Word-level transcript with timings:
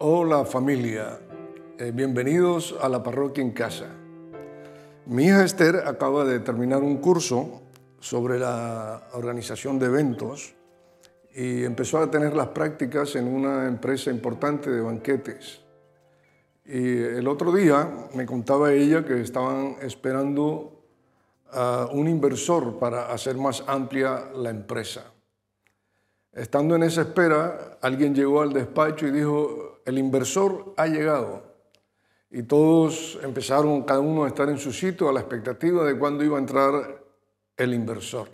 Hola 0.00 0.44
familia, 0.44 1.18
Eh, 1.76 1.90
bienvenidos 1.92 2.76
a 2.80 2.88
la 2.88 3.02
parroquia 3.02 3.42
en 3.42 3.50
casa. 3.50 3.86
Mi 5.06 5.24
hija 5.24 5.42
Esther 5.42 5.82
acaba 5.86 6.24
de 6.24 6.38
terminar 6.38 6.84
un 6.84 6.98
curso 6.98 7.62
sobre 7.98 8.38
la 8.38 9.08
organización 9.14 9.76
de 9.80 9.86
eventos 9.86 10.54
y 11.34 11.64
empezó 11.64 11.98
a 11.98 12.08
tener 12.12 12.36
las 12.36 12.46
prácticas 12.48 13.16
en 13.16 13.26
una 13.26 13.66
empresa 13.66 14.12
importante 14.12 14.70
de 14.70 14.80
banquetes. 14.80 15.62
Y 16.64 16.98
el 16.98 17.26
otro 17.26 17.50
día 17.50 18.08
me 18.14 18.24
contaba 18.24 18.72
ella 18.72 19.04
que 19.04 19.20
estaban 19.20 19.78
esperando 19.82 20.80
a 21.50 21.88
un 21.92 22.06
inversor 22.06 22.78
para 22.78 23.10
hacer 23.10 23.36
más 23.36 23.64
amplia 23.66 24.30
la 24.32 24.50
empresa. 24.50 25.12
Estando 26.32 26.76
en 26.76 26.84
esa 26.84 27.00
espera, 27.00 27.78
alguien 27.82 28.14
llegó 28.14 28.42
al 28.42 28.52
despacho 28.52 29.08
y 29.08 29.10
dijo, 29.10 29.77
el 29.88 29.98
inversor 29.98 30.74
ha 30.76 30.86
llegado. 30.86 31.42
Y 32.30 32.42
todos 32.42 33.18
empezaron, 33.22 33.84
cada 33.84 34.00
uno 34.00 34.24
a 34.24 34.28
estar 34.28 34.50
en 34.50 34.58
su 34.58 34.70
sitio, 34.70 35.08
a 35.08 35.12
la 35.14 35.20
expectativa 35.20 35.82
de 35.84 35.98
cuándo 35.98 36.22
iba 36.22 36.36
a 36.36 36.40
entrar 36.40 37.02
el 37.56 37.72
inversor. 37.72 38.28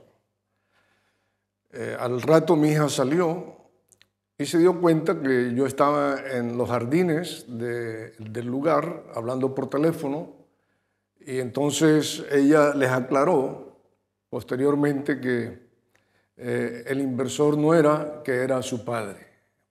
Eh, 1.72 1.96
al 1.98 2.20
rato 2.22 2.56
mi 2.56 2.70
hija 2.70 2.88
salió 2.88 3.56
y 4.36 4.46
se 4.46 4.58
dio 4.58 4.80
cuenta 4.80 5.20
que 5.22 5.54
yo 5.54 5.64
estaba 5.66 6.20
en 6.28 6.58
los 6.58 6.68
jardines 6.68 7.46
de- 7.48 8.10
del 8.18 8.46
lugar 8.46 9.04
hablando 9.14 9.54
por 9.54 9.70
teléfono 9.70 10.32
y 11.20 11.38
entonces 11.38 12.24
ella 12.32 12.74
les 12.74 12.90
aclaró 12.90 13.76
posteriormente 14.28 15.20
que 15.20 15.62
eh, 16.36 16.82
el 16.88 17.00
inversor 17.00 17.56
no 17.56 17.74
era, 17.74 18.22
que 18.24 18.32
era 18.42 18.60
su 18.62 18.84
padre. 18.84 19.24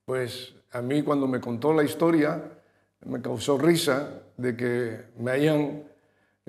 Pues 0.05 0.53
a 0.73 0.81
mí 0.81 1.03
cuando 1.03 1.27
me 1.27 1.39
contó 1.39 1.71
la 1.71 1.83
historia 1.83 2.41
me 3.05 3.21
causó 3.21 3.57
risa 3.57 4.23
de 4.37 4.55
que 4.55 5.05
me 5.19 5.31
hayan 5.31 5.83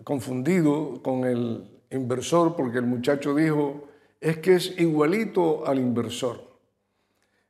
confundido 0.02 1.02
con 1.02 1.24
el 1.24 1.82
inversor 1.90 2.56
porque 2.56 2.78
el 2.78 2.86
muchacho 2.86 3.34
dijo, 3.34 3.88
es 4.20 4.38
que 4.38 4.54
es 4.54 4.78
igualito 4.78 5.66
al 5.66 5.78
inversor. 5.78 6.40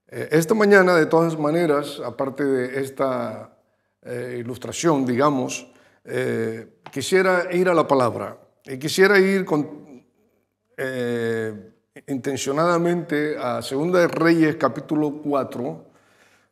Eh, 0.08 0.28
Esta 0.32 0.54
mañana, 0.54 0.96
de 0.96 1.06
todas 1.06 1.38
maneras, 1.38 2.00
aparte 2.04 2.44
de 2.44 2.80
esta 2.80 3.56
eh, 4.02 4.38
ilustración, 4.40 5.06
digamos, 5.06 5.70
eh, 6.04 6.80
quisiera 6.90 7.54
ir 7.54 7.68
a 7.68 7.74
la 7.74 7.86
palabra 7.86 8.36
y 8.64 8.78
quisiera 8.78 9.18
ir 9.18 9.44
con, 9.44 9.84
intencionadamente 12.08 13.38
a 13.38 13.62
Segunda 13.62 14.00
de 14.00 14.08
Reyes 14.08 14.56
capítulo 14.56 15.22
4, 15.22 15.93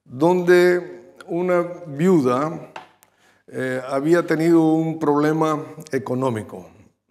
donde 0.04 1.14
una 1.26 1.62
viuda 1.86 2.72
eh, 3.46 3.82
había 3.88 4.26
tenido 4.26 4.62
un 4.72 4.98
problema 4.98 5.64
económico. 5.90 6.70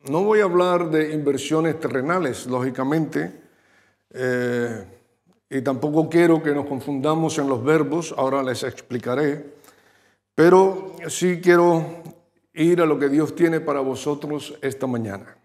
No 0.09 0.23
voy 0.23 0.39
a 0.39 0.45
hablar 0.45 0.89
de 0.89 1.13
inversiones 1.13 1.79
terrenales, 1.79 2.47
lógicamente, 2.47 3.41
eh, 4.09 4.85
y 5.49 5.61
tampoco 5.61 6.09
quiero 6.09 6.41
que 6.41 6.55
nos 6.55 6.65
confundamos 6.65 7.37
en 7.37 7.47
los 7.47 7.63
verbos, 7.63 8.15
ahora 8.17 8.41
les 8.41 8.63
explicaré, 8.63 9.53
pero 10.33 10.95
sí 11.07 11.39
quiero 11.41 11.85
ir 12.53 12.81
a 12.81 12.85
lo 12.85 12.97
que 12.97 13.09
Dios 13.09 13.35
tiene 13.35 13.59
para 13.59 13.81
vosotros 13.81 14.57
esta 14.61 14.87
mañana. 14.87 15.37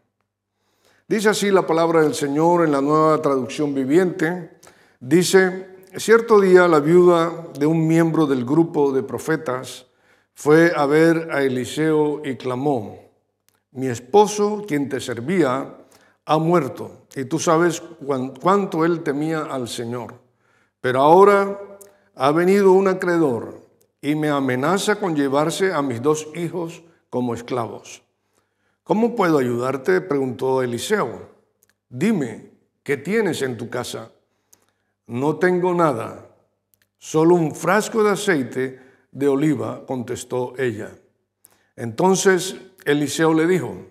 Dice 1.09 1.29
así 1.29 1.51
la 1.51 1.67
palabra 1.67 2.03
del 2.03 2.15
Señor 2.15 2.65
en 2.65 2.73
la 2.73 2.81
nueva 2.81 3.21
traducción 3.23 3.75
viviente. 3.75 4.59
Dice, 4.99 5.76
cierto 5.97 6.41
día 6.41 6.69
la 6.69 6.81
viuda 6.81 7.49
de 7.59 7.67
un 7.67 7.87
miembro 7.87 8.27
del 8.27 8.45
grupo 8.45 8.93
de 8.93 9.03
profetas 9.03 9.87
fue 10.35 10.73
a 10.75 10.87
ver 10.87 11.29
a 11.33 11.43
Eliseo 11.43 12.23
y 12.25 12.37
clamó, 12.37 13.01
mi 13.73 13.87
esposo, 13.89 14.65
quien 14.67 14.89
te 14.89 15.01
servía, 15.01 15.77
ha 16.25 16.39
muerto 16.39 17.07
y 17.15 17.25
tú 17.25 17.39
sabes 17.39 17.81
cuán- 17.81 18.35
cuánto 18.41 18.85
él 18.85 19.03
temía 19.03 19.43
al 19.43 19.69
Señor. 19.69 20.15
Pero 20.81 21.01
ahora 21.01 21.59
ha 22.15 22.31
venido 22.33 22.73
un 22.73 22.89
acreedor 22.89 23.61
y 24.01 24.15
me 24.15 24.29
amenaza 24.29 24.97
con 24.97 25.15
llevarse 25.17 25.73
a 25.73 25.83
mis 25.83 26.03
dos 26.03 26.29
hijos 26.35 26.83
como 27.11 27.35
esclavos. 27.35 28.03
¿Cómo 28.83 29.15
puedo 29.17 29.39
ayudarte? 29.39 30.01
preguntó 30.01 30.63
Eliseo. 30.63 31.29
Dime, 31.89 32.51
¿qué 32.83 32.97
tienes 32.97 33.43
en 33.43 33.57
tu 33.57 33.69
casa? 33.69 34.11
No 35.07 35.37
tengo 35.37 35.73
nada, 35.73 36.35
solo 36.99 37.37
un 37.37 37.55
frasco 37.55 38.03
de 38.03 38.11
aceite 38.11 38.81
de 39.13 39.29
oliva, 39.29 39.87
contestó 39.87 40.55
ella. 40.59 40.91
Entonces 41.77 42.57
Eliseo 42.85 43.33
le 43.33 43.47
dijo, 43.47 43.87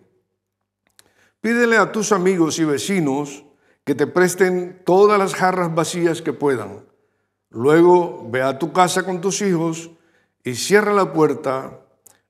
pídele 1.40 1.78
a 1.78 1.92
tus 1.92 2.12
amigos 2.12 2.60
y 2.60 2.66
vecinos 2.66 3.46
que 3.86 3.96
te 3.96 4.08
presten 4.08 4.82
todas 4.84 5.18
las 5.18 5.36
jarras 5.36 5.74
vacías 5.74 6.22
que 6.22 6.34
puedan. 6.34 6.86
Luego 7.50 8.28
ve 8.30 8.42
a 8.42 8.60
tu 8.60 8.74
casa 8.74 9.04
con 9.04 9.22
tus 9.22 9.42
hijos 9.42 9.92
y 10.44 10.56
cierra 10.56 10.94
la 10.94 11.14
puerta, 11.14 11.80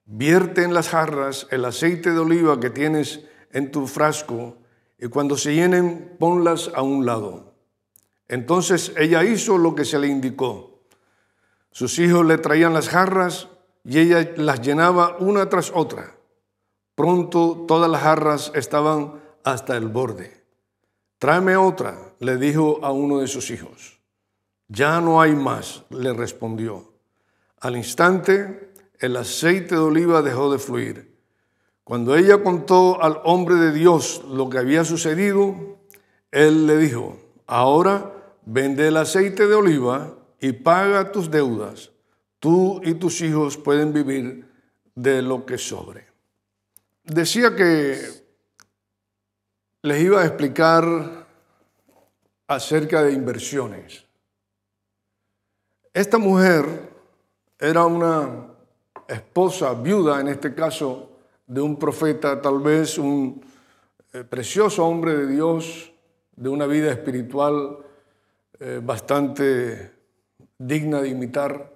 vierte 0.06 0.64
en 0.64 0.74
las 0.74 0.90
jarras 0.90 1.48
el 1.50 1.66
aceite 1.66 2.12
de 2.12 2.20
oliva 2.20 2.60
que 2.60 2.70
tienes 2.70 3.26
en 3.52 3.72
tu 3.72 3.88
frasco 3.88 4.58
y 5.00 5.08
cuando 5.08 5.38
se 5.38 5.56
llenen 5.56 6.16
ponlas 6.20 6.70
a 6.76 6.84
un 6.84 7.06
lado. 7.06 7.55
Entonces 8.28 8.92
ella 8.98 9.24
hizo 9.24 9.58
lo 9.58 9.76
que 9.76 9.86
se 9.86 10.00
le 10.00 10.08
indicó. 10.08 10.80
Sus 11.72 12.00
hijos 12.00 12.26
le 12.26 12.38
traían 12.38 12.74
las 12.74 12.90
jarras 12.90 13.50
y 13.84 14.00
ella 14.00 14.32
las 14.38 14.62
llenaba 14.62 15.18
una 15.20 15.50
tras 15.50 15.72
otra. 15.74 16.16
Pronto 16.96 17.66
todas 17.68 17.90
las 17.90 18.02
jarras 18.02 18.52
estaban 18.56 19.22
hasta 19.44 19.76
el 19.78 19.90
borde. 19.90 20.44
Tráeme 21.20 21.56
otra, 21.58 22.14
le 22.20 22.38
dijo 22.38 22.80
a 22.84 22.92
uno 22.92 23.20
de 23.20 23.28
sus 23.28 23.52
hijos. 23.52 24.00
Ya 24.68 25.02
no 25.02 25.22
hay 25.22 25.36
más, 25.36 25.84
le 25.90 26.14
respondió. 26.14 26.94
Al 27.60 27.78
instante, 27.78 28.72
el 29.00 29.16
aceite 29.18 29.76
de 29.76 29.82
oliva 29.82 30.22
dejó 30.22 30.52
de 30.52 30.60
fluir. 30.60 31.16
Cuando 31.84 32.16
ella 32.16 32.42
contó 32.42 33.02
al 33.04 33.22
hombre 33.26 33.56
de 33.56 33.72
Dios 33.72 34.24
lo 34.28 34.50
que 34.50 34.58
había 34.58 34.84
sucedido, 34.84 35.78
él 36.32 36.66
le 36.66 36.78
dijo, 36.78 37.18
ahora 37.46 38.15
vende 38.46 38.88
el 38.88 38.98
aceite 38.98 39.48
de 39.48 39.56
oliva 39.56 40.16
y 40.40 40.54
paga 40.54 41.12
tus 41.12 41.30
deudas. 41.30 41.92
Tú 42.40 42.80
y 42.84 42.94
tus 42.94 43.22
hijos 43.22 43.58
pueden 43.58 43.92
vivir 43.92 44.48
de 44.94 45.22
lo 45.22 45.46
que 45.46 45.58
sobre. 45.58 46.08
Decía 47.04 47.56
que 47.56 47.98
les 49.82 50.02
iba 50.02 50.22
a 50.22 50.26
explicar 50.26 51.28
acerca 52.48 53.04
de 53.04 53.14
inversiones. 53.14 54.06
Esta 55.94 56.18
mujer 56.18 56.94
era 57.60 57.86
una 57.86 58.48
esposa 59.08 59.74
viuda, 59.74 60.20
en 60.20 60.28
este 60.28 60.54
caso, 60.54 61.12
de 61.48 61.62
un 61.62 61.78
profeta, 61.78 62.42
tal 62.42 62.60
vez 62.60 62.98
un 62.98 63.42
eh, 64.14 64.24
precioso 64.24 64.86
hombre 64.86 65.16
de 65.16 65.28
Dios, 65.28 65.92
de 66.36 66.50
una 66.50 66.66
vida 66.66 66.92
espiritual 66.92 67.78
eh, 68.60 68.80
bastante 68.84 69.92
digna 70.58 71.02
de 71.02 71.10
imitar, 71.10 71.74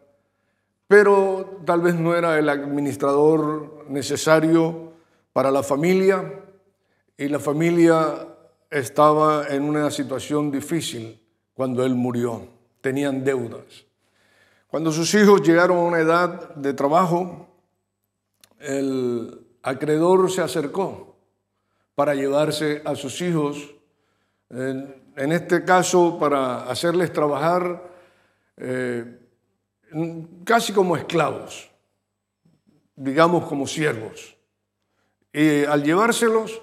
pero 0.88 1.62
tal 1.66 1.82
vez 1.82 1.96
no 1.96 2.16
era 2.16 2.40
el 2.40 2.48
administrador 2.50 3.86
necesario 3.90 4.94
para 5.34 5.52
la 5.52 5.64
familia 5.64 6.44
y 7.18 7.28
la 7.28 7.40
familia 7.40 8.28
estaba 8.70 9.48
en 9.50 9.64
una 9.64 9.92
situación 9.92 10.52
difícil 10.52 11.22
cuando 11.54 11.86
él 11.86 11.96
murió, 11.96 12.48
tenían 12.82 13.24
deudas. 13.24 13.86
Cuando 14.68 14.92
sus 14.92 15.14
hijos 15.16 15.42
llegaron 15.42 15.78
a 15.78 15.82
una 15.82 16.00
edad 16.00 16.56
de 16.56 16.74
trabajo, 16.74 17.48
el 18.60 19.46
acreedor 19.64 20.32
se 20.32 20.42
acercó 20.42 21.18
para 21.96 22.16
llevarse 22.16 22.82
a 22.86 22.96
sus 22.96 23.22
hijos, 23.22 23.76
en, 24.50 25.32
este 25.32 25.64
caso 25.64 26.18
para 26.20 26.70
hacerles 26.70 27.14
trabajar 27.14 27.84
eh, 28.58 29.20
casi 30.44 30.74
como 30.74 30.96
esclavos, 30.98 31.70
digamos 32.96 33.46
como 33.46 33.68
siervos. 33.68 34.36
Y 35.32 35.64
al 35.66 35.84
llevárselos, 35.84 36.62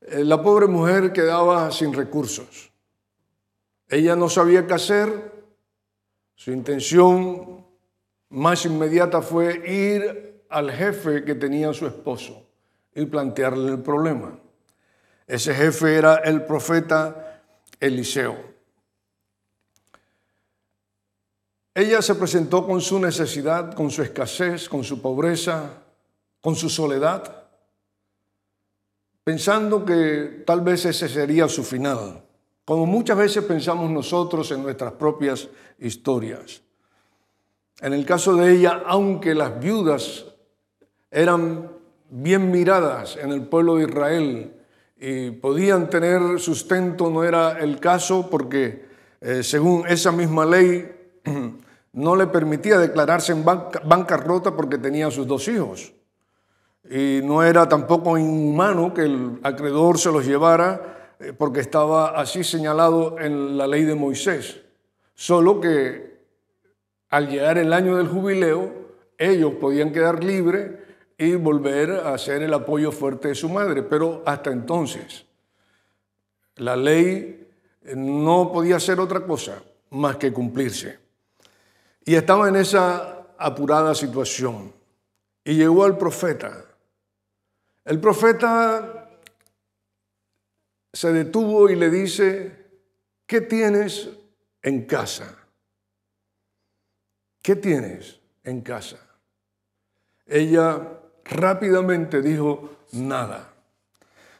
eh, 0.00 0.24
la 0.24 0.42
pobre 0.42 0.66
mujer 0.66 1.12
quedaba 1.12 1.70
sin 1.70 1.92
recursos. 1.92 2.70
Ella 3.88 4.16
no 4.16 4.28
sabía 4.28 4.66
qué 4.66 4.74
hacer, 4.74 5.32
su 6.34 6.52
intención 6.52 7.66
más 8.30 8.64
inmediata 8.64 9.22
fue 9.22 9.68
ir 9.68 10.44
al 10.48 10.70
jefe 10.70 11.24
que 11.24 11.34
tenía 11.34 11.72
su 11.72 11.86
esposo 11.86 12.46
y 12.94 13.04
plantearle 13.06 13.72
el 13.72 13.82
problema. 13.82 14.38
Ese 15.28 15.54
jefe 15.54 15.94
era 15.94 16.16
el 16.16 16.42
profeta 16.42 17.42
Eliseo. 17.78 18.48
ella 21.78 22.02
se 22.02 22.16
presentó 22.16 22.66
con 22.66 22.80
su 22.80 22.98
necesidad, 22.98 23.72
con 23.72 23.88
su 23.88 24.02
escasez, 24.02 24.68
con 24.68 24.82
su 24.82 25.00
pobreza, 25.00 25.80
con 26.40 26.56
su 26.56 26.68
soledad, 26.68 27.44
pensando 29.22 29.84
que 29.84 30.42
tal 30.44 30.62
vez 30.62 30.86
ese 30.86 31.08
sería 31.08 31.46
su 31.46 31.62
final, 31.62 32.20
como 32.64 32.84
muchas 32.84 33.16
veces 33.16 33.44
pensamos 33.44 33.88
nosotros 33.92 34.50
en 34.50 34.64
nuestras 34.64 34.94
propias 34.94 35.48
historias. 35.78 36.62
En 37.80 37.92
el 37.92 38.04
caso 38.04 38.34
de 38.34 38.56
ella, 38.56 38.82
aunque 38.84 39.32
las 39.32 39.60
viudas 39.60 40.24
eran 41.12 41.70
bien 42.10 42.50
miradas 42.50 43.16
en 43.16 43.30
el 43.30 43.46
pueblo 43.46 43.76
de 43.76 43.84
Israel 43.84 44.57
y 45.00 45.30
podían 45.30 45.88
tener 45.88 46.40
sustento, 46.40 47.08
no 47.08 47.22
era 47.22 47.58
el 47.60 47.78
caso 47.78 48.28
porque 48.28 48.86
eh, 49.20 49.42
según 49.42 49.86
esa 49.86 50.10
misma 50.10 50.44
ley 50.44 50.90
no 51.92 52.16
le 52.16 52.26
permitía 52.26 52.78
declararse 52.78 53.32
en 53.32 53.44
bancarrota 53.44 54.56
porque 54.56 54.78
tenía 54.78 55.10
sus 55.10 55.26
dos 55.26 55.46
hijos. 55.48 55.92
Y 56.90 57.20
no 57.22 57.42
era 57.42 57.68
tampoco 57.68 58.16
inhumano 58.18 58.94
que 58.94 59.02
el 59.02 59.38
acreedor 59.42 59.98
se 59.98 60.10
los 60.10 60.26
llevara 60.26 61.14
eh, 61.20 61.32
porque 61.36 61.60
estaba 61.60 62.18
así 62.18 62.42
señalado 62.42 63.18
en 63.20 63.56
la 63.56 63.66
ley 63.66 63.84
de 63.84 63.94
Moisés. 63.94 64.62
Solo 65.14 65.60
que 65.60 66.18
al 67.10 67.28
llegar 67.28 67.58
el 67.58 67.72
año 67.72 67.96
del 67.96 68.08
jubileo, 68.08 68.72
ellos 69.16 69.54
podían 69.60 69.92
quedar 69.92 70.22
libres 70.22 70.70
y 71.18 71.34
volver 71.34 71.90
a 71.90 72.16
ser 72.16 72.42
el 72.42 72.54
apoyo 72.54 72.92
fuerte 72.92 73.28
de 73.28 73.34
su 73.34 73.48
madre. 73.48 73.82
Pero 73.82 74.22
hasta 74.24 74.52
entonces, 74.52 75.26
la 76.54 76.76
ley 76.76 77.48
no 77.96 78.52
podía 78.52 78.76
hacer 78.76 79.00
otra 79.00 79.20
cosa 79.26 79.60
más 79.90 80.16
que 80.16 80.32
cumplirse. 80.32 80.98
Y 82.04 82.14
estaba 82.14 82.48
en 82.48 82.56
esa 82.56 83.26
apurada 83.36 83.94
situación. 83.96 84.72
Y 85.44 85.56
llegó 85.56 85.84
al 85.84 85.98
profeta. 85.98 86.64
El 87.84 88.00
profeta 88.00 89.10
se 90.92 91.12
detuvo 91.12 91.68
y 91.68 91.76
le 91.76 91.90
dice, 91.90 92.66
¿qué 93.26 93.40
tienes 93.40 94.08
en 94.62 94.84
casa? 94.86 95.36
¿Qué 97.42 97.56
tienes 97.56 98.20
en 98.44 98.60
casa? 98.60 98.98
Ella 100.26 100.97
rápidamente 101.28 102.22
dijo, 102.22 102.70
nada. 102.92 103.48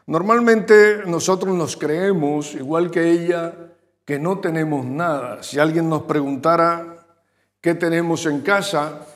Normalmente 0.07 1.03
nosotros 1.07 1.55
nos 1.55 1.77
creemos, 1.77 2.55
igual 2.55 2.91
que 2.91 3.11
ella, 3.11 3.55
que 4.05 4.19
no 4.19 4.39
tenemos 4.39 4.87
nada. 4.87 5.43
Si 5.43 5.59
alguien 5.59 5.89
nos 5.89 6.05
preguntara 6.05 7.07
qué 7.61 7.75
tenemos 7.75 8.25
en 8.25 8.41
casa, 8.41 9.07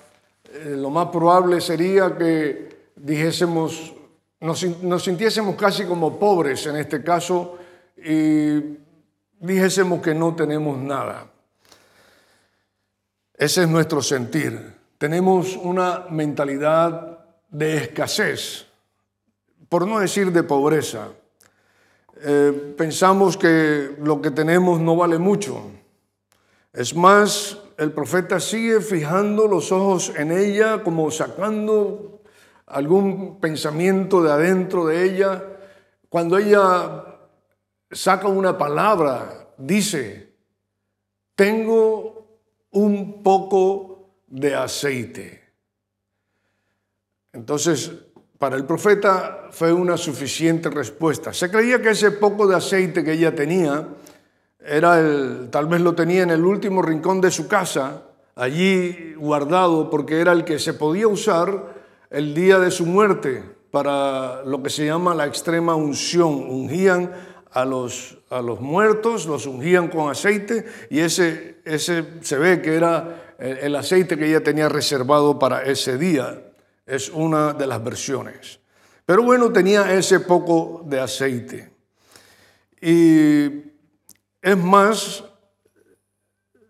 eh, 0.52 0.74
lo 0.76 0.90
más 0.90 1.08
probable 1.08 1.62
sería 1.62 2.14
que 2.16 2.90
dijésemos, 2.96 3.94
nos, 4.40 4.62
nos, 4.82 5.02
sintiésemos 5.02 5.56
casi 5.56 5.84
como 5.84 6.19
pobres 6.19 6.66
en 6.66 6.76
este 6.76 7.02
caso 7.02 7.56
y 7.96 8.76
dijésemos 9.40 10.02
que 10.02 10.14
no 10.14 10.34
tenemos 10.34 10.76
nada. 10.76 11.26
Ese 13.34 13.62
es 13.62 13.69
nuestro 13.69 14.02
sentir. 14.02 14.74
Tenemos 14.98 15.56
una 15.56 16.04
mentalidad 16.10 17.11
de 17.52 17.76
escasez, 17.76 18.66
por 19.69 19.87
no 19.87 20.00
decir 20.00 20.32
de 20.32 20.43
pobreza. 20.43 21.10
Eh, 22.16 22.75
pensamos 22.76 23.37
que 23.37 23.94
lo 23.99 24.20
que 24.20 24.31
tenemos 24.31 24.81
no 24.81 24.96
vale 24.96 25.19
mucho. 25.19 25.70
Es 26.72 26.96
más, 26.96 27.58
el 27.76 27.93
profeta 27.93 28.40
sigue 28.40 28.81
fijando 28.81 29.46
los 29.46 29.70
ojos 29.70 30.12
en 30.16 30.32
ella, 30.32 30.82
como 30.82 31.10
sacando 31.10 32.22
algún 32.66 33.38
pensamiento 33.38 34.22
de 34.22 34.32
adentro 34.32 34.87
de 34.87 35.05
ella. 35.05 35.44
Cuando 36.08 36.38
ella 36.38 37.05
saca 37.90 38.28
una 38.28 38.56
palabra, 38.56 39.48
dice, 39.58 40.34
tengo 41.34 42.38
un 42.70 43.22
poco 43.22 44.08
de 44.26 44.55
aceite. 44.55 45.41
Entonces, 47.32 47.93
para 48.38 48.56
el 48.56 48.64
profeta 48.64 49.49
fue 49.50 49.73
una 49.73 49.96
suficiente 49.96 50.69
respuesta. 50.69 51.32
Se 51.32 51.50
creía 51.50 51.81
que 51.81 51.90
ese 51.90 52.11
poco 52.11 52.46
de 52.46 52.56
aceite 52.56 53.05
que 53.05 53.12
ella 53.12 53.34
tenía, 53.34 53.87
era 54.64 54.99
el, 55.00 55.49
tal 55.50 55.67
vez 55.67 55.81
lo 55.81 55.94
tenía 55.94 56.23
en 56.23 56.31
el 56.31 56.44
último 56.44 56.82
rincón 56.82 57.20
de 57.20 57.31
su 57.31 57.49
casa, 57.49 58.02
allí 58.34 59.14
guardado, 59.14 59.90
porque 59.90 60.20
era 60.20 60.32
el 60.32 60.44
que 60.44 60.58
se 60.58 60.75
podía 60.75 61.08
usar 61.08 61.75
el 62.11 62.34
día 62.34 62.58
de 62.58 62.70
su 62.70 62.84
muerte 62.87 63.43
para 63.70 64.43
lo 64.44 64.62
que 64.62 64.70
se 64.70 64.87
llama 64.87 65.14
la 65.14 65.26
extrema 65.26 65.75
unción. 65.75 66.34
Ungían 66.34 67.12
a 67.52 67.64
los, 67.64 68.19
a 68.29 68.43
los 68.43 68.61
muertos, 68.61 69.26
los 69.26 69.46
ungían 69.46 69.88
con 69.88 70.11
aceite 70.11 70.67
y 70.90 71.00
ese, 71.00 71.61
ese 71.64 72.05
se 72.20 72.38
ve 72.38 72.61
que 72.61 72.75
era 72.75 73.34
el 73.38 73.75
aceite 73.75 74.17
que 74.17 74.26
ella 74.26 74.43
tenía 74.43 74.69
reservado 74.69 75.38
para 75.38 75.62
ese 75.62 75.96
día. 75.96 76.51
Es 76.87 77.08
una 77.11 77.52
de 77.52 77.67
las 77.67 77.82
versiones. 77.82 78.61
Pero 79.05 79.23
bueno, 79.23 79.52
tenía 79.52 79.93
ese 79.93 80.20
poco 80.20 80.82
de 80.87 81.00
aceite. 81.00 81.73
Y 82.81 83.46
es 84.40 84.56
más, 84.56 85.25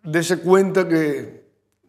dése 0.02 0.40
cuenta 0.40 0.86
que 0.86 1.42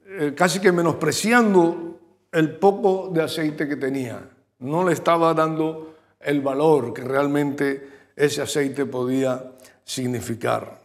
eh, 0.05 0.33
casi 0.35 0.59
que 0.59 0.71
menospreciando 0.71 1.99
el 2.31 2.55
poco 2.57 3.09
de 3.11 3.23
aceite 3.23 3.67
que 3.67 3.75
tenía, 3.75 4.29
no 4.59 4.87
le 4.87 4.93
estaba 4.93 5.33
dando 5.33 5.95
el 6.19 6.41
valor 6.41 6.93
que 6.93 7.01
realmente 7.03 7.89
ese 8.15 8.41
aceite 8.41 8.85
podía 8.85 9.51
significar. 9.83 10.79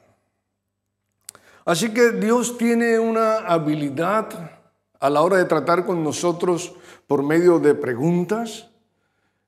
Así 1.65 1.93
que 1.93 2.13
Dios 2.13 2.57
tiene 2.57 2.99
una 2.99 3.39
habilidad 3.39 4.53
a 4.99 5.11
la 5.11 5.21
hora 5.21 5.37
de 5.37 5.45
tratar 5.45 5.85
con 5.85 6.03
nosotros 6.03 6.73
por 7.09 7.25
medio 7.25 7.59
de 7.59 7.75
preguntas 7.75 8.71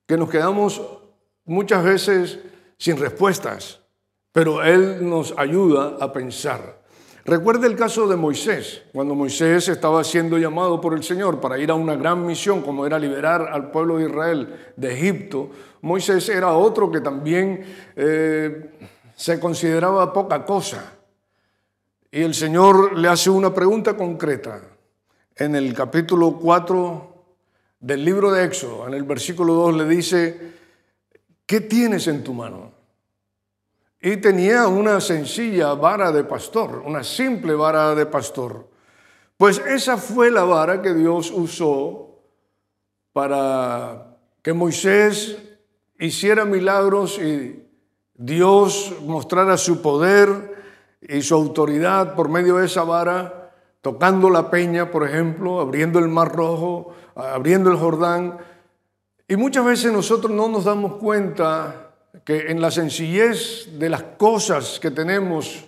que 0.06 0.16
nos 0.16 0.28
quedamos 0.28 0.82
muchas 1.44 1.84
veces 1.84 2.40
sin 2.76 2.96
respuestas 2.96 3.80
pero 4.32 4.62
Él 4.62 5.08
nos 5.08 5.34
ayuda 5.36 5.96
a 6.00 6.12
pensar. 6.12 6.80
Recuerde 7.24 7.66
el 7.66 7.76
caso 7.76 8.08
de 8.08 8.16
Moisés, 8.16 8.82
cuando 8.92 9.14
Moisés 9.14 9.68
estaba 9.68 10.02
siendo 10.04 10.38
llamado 10.38 10.80
por 10.80 10.94
el 10.94 11.02
Señor 11.02 11.40
para 11.40 11.58
ir 11.58 11.70
a 11.70 11.74
una 11.74 11.94
gran 11.94 12.24
misión 12.24 12.62
como 12.62 12.86
era 12.86 12.98
liberar 12.98 13.48
al 13.52 13.70
pueblo 13.70 13.98
de 13.98 14.08
Israel 14.08 14.72
de 14.76 14.94
Egipto. 14.94 15.50
Moisés 15.82 16.28
era 16.28 16.52
otro 16.52 16.90
que 16.90 17.00
también 17.00 17.64
eh, 17.94 18.70
se 19.14 19.38
consideraba 19.38 20.12
poca 20.12 20.44
cosa. 20.44 20.94
Y 22.10 22.22
el 22.22 22.34
Señor 22.34 22.98
le 22.98 23.08
hace 23.08 23.30
una 23.30 23.52
pregunta 23.52 23.96
concreta 23.96 24.60
en 25.36 25.54
el 25.54 25.72
capítulo 25.74 26.38
4 26.40 27.09
del 27.80 28.04
libro 28.04 28.30
de 28.30 28.44
Éxodo, 28.44 28.86
en 28.86 28.94
el 28.94 29.02
versículo 29.02 29.54
2 29.54 29.74
le 29.74 29.84
dice, 29.86 30.52
¿qué 31.46 31.62
tienes 31.62 32.06
en 32.06 32.22
tu 32.22 32.34
mano? 32.34 32.80
y 34.02 34.16
tenía 34.16 34.66
una 34.66 35.00
sencilla 35.00 35.74
vara 35.74 36.10
de 36.10 36.24
pastor, 36.24 36.82
una 36.86 37.04
simple 37.04 37.54
vara 37.54 37.94
de 37.94 38.06
pastor. 38.06 38.66
Pues 39.36 39.58
esa 39.58 39.96
fue 39.98 40.30
la 40.30 40.44
vara 40.44 40.80
que 40.80 40.94
Dios 40.94 41.30
usó 41.30 42.22
para 43.12 44.16
que 44.42 44.52
Moisés 44.52 45.36
hiciera 45.98 46.44
milagros 46.46 47.18
y 47.18 47.62
Dios 48.14 48.94
mostrara 49.02 49.58
su 49.58 49.82
poder 49.82 50.58
y 51.02 51.20
su 51.22 51.34
autoridad 51.34 52.14
por 52.14 52.28
medio 52.30 52.56
de 52.56 52.66
esa 52.66 52.84
vara, 52.84 53.39
tocando 53.80 54.30
la 54.30 54.50
peña, 54.50 54.90
por 54.90 55.08
ejemplo, 55.08 55.60
abriendo 55.60 55.98
el 55.98 56.08
mar 56.08 56.34
rojo, 56.34 56.94
abriendo 57.14 57.70
el 57.70 57.76
Jordán. 57.76 58.38
Y 59.26 59.36
muchas 59.36 59.64
veces 59.64 59.92
nosotros 59.92 60.32
no 60.32 60.48
nos 60.48 60.64
damos 60.64 60.96
cuenta 60.96 61.92
que 62.24 62.50
en 62.50 62.60
la 62.60 62.70
sencillez 62.70 63.78
de 63.78 63.88
las 63.88 64.02
cosas 64.02 64.78
que 64.80 64.90
tenemos, 64.90 65.64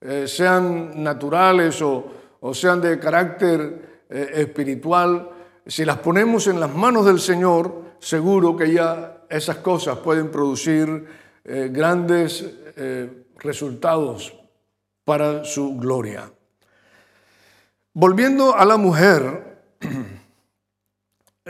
eh, 0.00 0.26
sean 0.28 1.02
naturales 1.02 1.80
o, 1.80 2.04
sean 2.52 2.80
de 2.80 2.98
carácter 2.98 4.04
eh, 4.10 4.32
espiritual, 4.34 5.30
si 5.66 5.84
las 5.84 5.98
ponemos 5.98 6.46
en 6.46 6.60
las 6.60 6.74
manos 6.74 7.06
del 7.06 7.18
Señor, 7.18 7.82
seguro 8.00 8.54
que 8.54 8.70
ya 8.70 9.24
esas 9.30 9.56
cosas 9.58 9.96
pueden 9.98 10.30
producir 10.30 11.06
eh, 11.44 11.70
grandes 11.72 12.44
resultados 13.38 14.34
para 15.04 15.44
su 15.44 15.76
gloria. 15.76 16.33
Volviendo 17.96 18.56
a 18.56 18.64
la 18.64 18.76
mujer, 18.76 19.62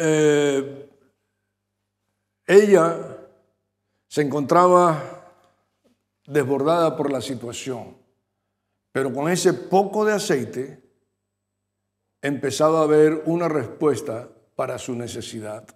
ella 2.46 3.18
se 4.06 4.20
encontraba 4.20 5.24
desbordada 6.26 6.94
por 6.98 7.10
la 7.10 7.22
situación, 7.22 7.96
pero 8.92 9.10
con 9.10 9.30
ese 9.30 9.54
poco 9.54 10.04
de 10.04 10.12
aceite 10.12 10.82
empezaba 12.20 12.80
a 12.80 12.84
haber 12.84 13.22
una 13.24 13.48
respuesta 13.48 14.28
para 14.54 14.76
su 14.76 14.94
necesidad. 14.94 15.66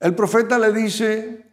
El 0.00 0.16
profeta 0.16 0.58
le 0.58 0.72
dice 0.72 1.46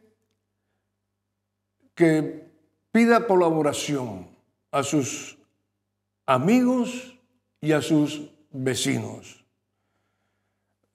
que 1.93 2.49
pida 2.91 3.27
colaboración 3.27 4.35
a 4.71 4.81
sus 4.81 5.37
amigos 6.25 7.14
y 7.61 7.71
a 7.71 7.81
sus 7.81 8.21
vecinos. 8.51 9.45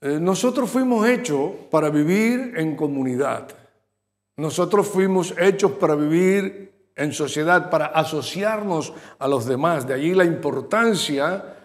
Eh, 0.01 0.19
nosotros 0.21 0.71
fuimos 0.71 1.07
hechos 1.07 1.53
para 1.71 1.91
vivir 1.91 2.55
en 2.57 2.75
comunidad. 2.75 3.49
Nosotros 4.37 4.89
fuimos 4.89 5.35
hechos 5.39 5.73
para 5.73 5.95
vivir 5.95 6.73
en 6.97 7.13
sociedad, 7.13 7.69
para 7.69 7.87
asociarnos 7.87 8.95
a 9.19 9.29
los 9.29 9.45
demás. 9.45 9.87
De 9.87 9.95
allí 9.95 10.15
la 10.15 10.25
importancia 10.25 11.57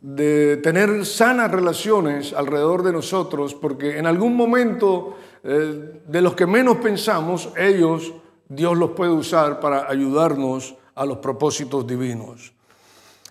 de 0.00 0.58
tener 0.58 1.04
sanas 1.06 1.50
relaciones 1.50 2.32
alrededor 2.32 2.82
de 2.82 2.92
nosotros, 2.92 3.54
porque 3.54 3.98
en 3.98 4.06
algún 4.06 4.36
momento 4.36 5.16
eh, 5.42 6.02
de 6.06 6.20
los 6.20 6.34
que 6.34 6.46
menos 6.46 6.76
pensamos, 6.76 7.48
ellos, 7.56 8.12
Dios 8.48 8.76
los 8.76 8.90
puede 8.90 9.12
usar 9.12 9.60
para 9.60 9.90
ayudarnos 9.90 10.76
a 10.94 11.04
los 11.04 11.18
propósitos 11.18 11.86
divinos. 11.86 12.52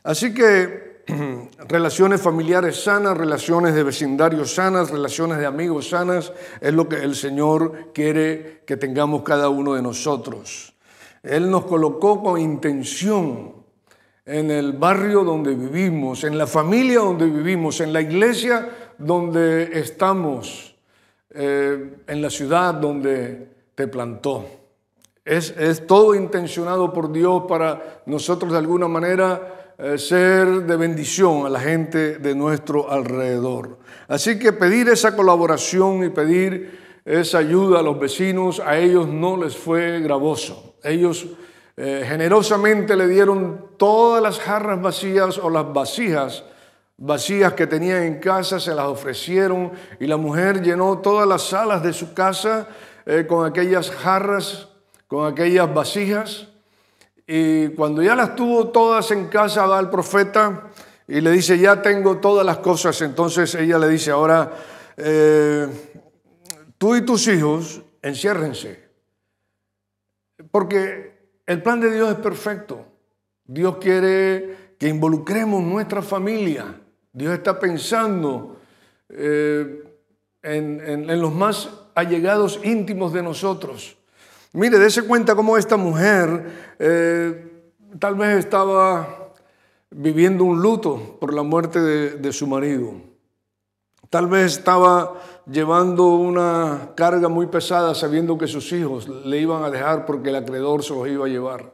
Así 0.04 0.34
que 0.34 0.93
relaciones 1.68 2.22
familiares 2.22 2.84
sanas, 2.84 3.18
relaciones 3.18 3.74
de 3.74 3.84
vecindario 3.84 4.46
sanas, 4.46 4.90
relaciones 4.90 5.38
de 5.38 5.46
amigos 5.46 5.90
sanas, 5.90 6.32
es 6.62 6.74
lo 6.74 6.88
que 6.88 6.98
el 6.98 7.16
Señor 7.16 7.92
quiere 7.94 8.62
que 8.66 8.78
tengamos 8.78 9.24
cada 9.24 9.50
uno 9.50 9.74
de 9.74 9.82
nosotros. 9.82 10.74
Él 11.22 11.50
nos 11.50 11.66
colocó 11.66 12.22
con 12.22 12.40
intención 12.40 13.54
en 14.26 14.52
el 14.52 14.74
barrio 14.74 15.24
donde 15.24 15.54
vivimos, 15.56 16.24
en 16.24 16.38
la 16.38 16.48
familia 16.48 17.00
donde 17.00 17.26
vivimos, 17.26 17.82
en 17.82 17.92
la 17.92 18.02
iglesia 18.02 18.70
donde 18.98 19.80
estamos, 19.80 20.76
eh, 21.32 21.98
en 22.08 22.22
la 22.22 22.30
ciudad 22.30 22.74
donde 22.76 23.50
te 23.76 23.88
plantó. 23.88 24.46
Es, 25.26 25.52
es 25.58 25.88
todo 25.88 26.16
intencionado 26.16 26.94
por 26.94 27.12
Dios 27.12 27.44
para 27.48 28.02
nosotros 28.06 28.52
de 28.52 28.58
alguna 28.58 28.88
manera 28.88 29.63
eh, 29.78 29.98
ser 29.98 30.64
de 30.64 30.76
bendición 30.76 31.46
a 31.46 31.50
la 31.50 31.60
gente 31.60 32.18
de 32.18 32.36
nuestro 32.36 32.92
alrededor. 32.92 33.80
Así 34.08 34.38
que 34.38 34.54
pedir 34.54 34.90
esa 34.90 35.16
colaboración 35.16 36.04
y 36.04 36.10
pedir 36.10 36.80
esa 37.06 37.40
ayuda 37.40 37.80
a 37.80 37.84
los 37.84 38.00
vecinos, 38.00 38.60
a 38.60 38.78
ellos 38.78 39.08
no 39.08 39.38
les 39.38 39.58
fue 39.58 40.00
gravoso. 40.00 40.76
Ellos 40.84 41.28
eh, 41.76 42.04
generosamente 42.08 42.96
le 42.96 43.08
dieron 43.08 43.66
todas 43.78 44.22
las 44.22 44.40
jarras 44.40 44.82
vacías 44.82 45.38
o 45.38 45.50
las 45.50 45.74
vasijas 45.74 46.44
vacías 46.98 47.54
que 47.54 47.68
tenían 47.68 48.04
en 48.04 48.20
casa, 48.20 48.60
se 48.60 48.74
las 48.74 48.86
ofrecieron 48.86 49.72
y 50.00 50.08
la 50.08 50.18
mujer 50.18 50.62
llenó 50.62 51.00
todas 51.00 51.28
las 51.28 51.44
salas 51.44 51.84
de 51.84 51.94
su 51.94 52.14
casa 52.14 52.68
eh, 53.06 53.26
con 53.28 53.46
aquellas 53.46 53.92
jarras, 53.92 54.70
con 55.08 55.32
aquellas 55.32 55.74
vasijas. 55.74 56.48
Y 57.36 57.70
cuando 57.70 58.04
ya 58.04 58.16
las 58.16 58.36
tuvo 58.36 58.68
todas 58.68 59.10
en 59.10 59.28
casa, 59.28 59.66
va 59.66 59.80
al 59.80 59.90
profeta 59.90 60.70
y 61.08 61.20
le 61.20 61.32
dice, 61.32 61.58
ya 61.58 61.82
tengo 61.82 62.20
todas 62.20 62.46
las 62.46 62.58
cosas. 62.58 63.02
Entonces 63.02 63.56
ella 63.56 63.80
le 63.80 63.90
dice, 63.90 64.12
ahora, 64.12 64.52
eh, 64.96 65.68
tú 66.78 66.96
y 66.96 67.02
tus 67.02 67.28
hijos, 67.28 67.82
enciérrense. 68.04 68.84
Porque 70.52 71.42
el 71.48 71.64
plan 71.64 71.80
de 71.80 71.92
Dios 71.92 72.12
es 72.12 72.18
perfecto. 72.18 72.86
Dios 73.46 73.78
quiere 73.78 74.76
que 74.78 74.88
involucremos 74.88 75.64
nuestra 75.64 76.04
familia. 76.04 76.82
Dios 77.12 77.34
está 77.34 77.60
pensando 77.60 78.58
eh, 79.10 79.84
en, 80.44 81.20
los 81.20 81.34
más 81.34 81.68
allegados 81.96 82.60
íntimos 82.64 83.12
de 83.12 83.24
nosotros. 83.24 83.98
Mire, 84.56 84.78
dése 84.78 85.02
cuenta 85.02 85.34
cómo 85.34 85.58
esta 85.58 85.78
mujer 85.78 86.76
eh, 86.78 87.72
tal 87.98 88.14
vez 88.14 88.38
estaba 88.38 89.32
viviendo 89.90 90.44
un 90.44 90.62
luto 90.62 91.18
por 91.20 91.34
la 91.34 91.42
muerte 91.42 91.80
de, 91.80 92.34
su 92.34 92.46
marido. 92.46 92.94
Tal 94.12 94.28
vez 94.28 94.58
estaba 94.58 95.16
llevando 95.52 96.06
una 96.10 96.92
carga 96.96 97.30
muy 97.30 97.48
pesada 97.48 97.96
sabiendo 97.96 98.38
que 98.38 98.46
sus 98.46 98.72
hijos 98.74 99.08
le 99.08 99.40
iban 99.40 99.64
a 99.64 99.72
dejar 99.72 100.06
porque 100.06 100.30
el 100.30 100.36
acreedor 100.36 100.84
se 100.84 100.94
los 100.94 101.08
iba 101.08 101.26
a 101.26 101.30
llevar. 101.30 101.74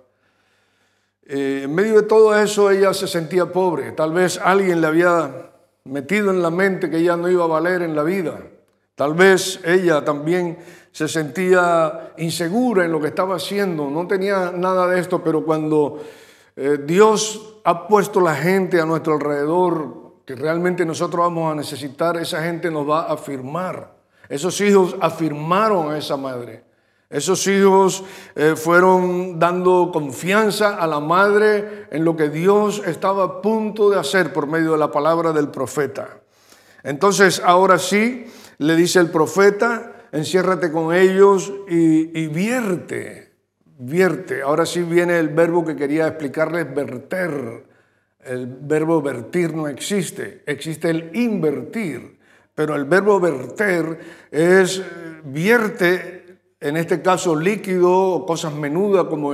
Eh, 1.23 1.63
en 1.65 1.75
medio 1.75 1.95
de 1.95 2.03
todo 2.03 2.33
eso 2.37 2.71
ella 2.71 2.93
se 2.93 3.07
sentía 3.07 3.51
pobre. 3.51 3.91
Tal 3.91 4.13
vez 4.13 4.39
alguien 4.41 4.79
le 4.79 4.87
había 4.87 5.51
metido 5.83 6.31
en 6.31 6.41
la 6.41 6.49
mente 6.49 6.89
que 6.89 6.99
ella 6.99 7.17
no 7.17 7.29
iba 7.29 7.43
a 7.43 7.47
valer 7.47 7.81
en 7.81 7.93
la 7.93 8.03
vida. 8.03 8.39
Tal 8.95 9.13
vez 9.13 9.59
ella 9.65 10.03
también 10.03 10.57
se 10.91 11.07
sentía 11.07 12.13
insegura 12.17 12.85
en 12.85 12.91
lo 12.91 12.99
que 12.99 13.07
estaba 13.07 13.35
haciendo, 13.35 13.89
no 13.89 14.07
tenía 14.07 14.51
nada 14.51 14.87
de 14.87 14.99
esto, 14.99 15.23
pero 15.23 15.45
cuando 15.45 15.99
eh, 16.55 16.79
Dios 16.85 17.57
ha 17.63 17.87
puesto 17.87 18.19
la 18.19 18.35
gente 18.35 18.81
a 18.81 18.85
nuestro 18.85 19.13
alrededor, 19.13 20.09
que 20.25 20.35
realmente 20.35 20.85
nosotros 20.85 21.21
vamos 21.25 21.51
a 21.51 21.55
necesitar, 21.55 22.17
esa 22.17 22.43
gente 22.43 22.69
nos 22.69 22.87
va 22.87 23.03
a 23.03 23.13
afirmar. 23.13 23.95
Esos 24.27 24.61
hijos 24.61 24.95
afirmaron 25.01 25.91
a 25.91 25.97
esa 25.97 26.17
madre. 26.17 26.63
Esos 27.09 27.47
hijos 27.47 28.03
eh, 28.35 28.55
fueron 28.55 29.39
dando 29.39 29.89
confianza 29.91 30.75
a 30.75 30.85
la 30.85 30.99
madre 30.99 31.87
en 31.89 32.05
lo 32.05 32.15
que 32.15 32.29
Dios 32.29 32.83
estaba 32.85 33.23
a 33.23 33.41
punto 33.41 33.89
de 33.89 33.99
hacer 33.99 34.31
por 34.31 34.45
medio 34.45 34.73
de 34.73 34.77
la 34.77 34.91
palabra 34.91 35.33
del 35.33 35.47
profeta. 35.47 36.19
Entonces, 36.83 37.41
ahora 37.43 37.79
sí, 37.79 38.27
le 38.59 38.75
dice 38.75 38.99
el 38.99 39.09
profeta, 39.09 39.88
enciérrate 40.11 40.71
con 40.71 40.93
ellos 40.93 41.51
y, 41.67 42.27
vierte, 42.27 43.31
vierte. 43.77 44.41
Ahora 44.41 44.65
sí 44.65 44.83
viene 44.83 45.19
el 45.19 45.29
verbo 45.29 45.65
que 45.65 45.75
quería 45.75 46.07
explicarles, 46.07 46.73
verter. 46.73 47.65
El 48.23 48.47
verbo 48.47 49.01
vertir 49.01 49.53
no 49.53 49.67
existe, 49.67 50.43
existe 50.45 50.89
el 50.89 51.11
invertir, 51.15 52.19
pero 52.53 52.75
el 52.75 52.83
verbo 52.83 53.19
verter 53.19 53.99
es 54.29 54.83
vierte, 55.23 56.37
en 56.59 56.75
este 56.75 57.01
caso 57.01 57.33
líquido 57.33 57.89
o 57.89 58.25
cosas 58.25 58.53
menudas 58.53 59.05
como 59.05 59.33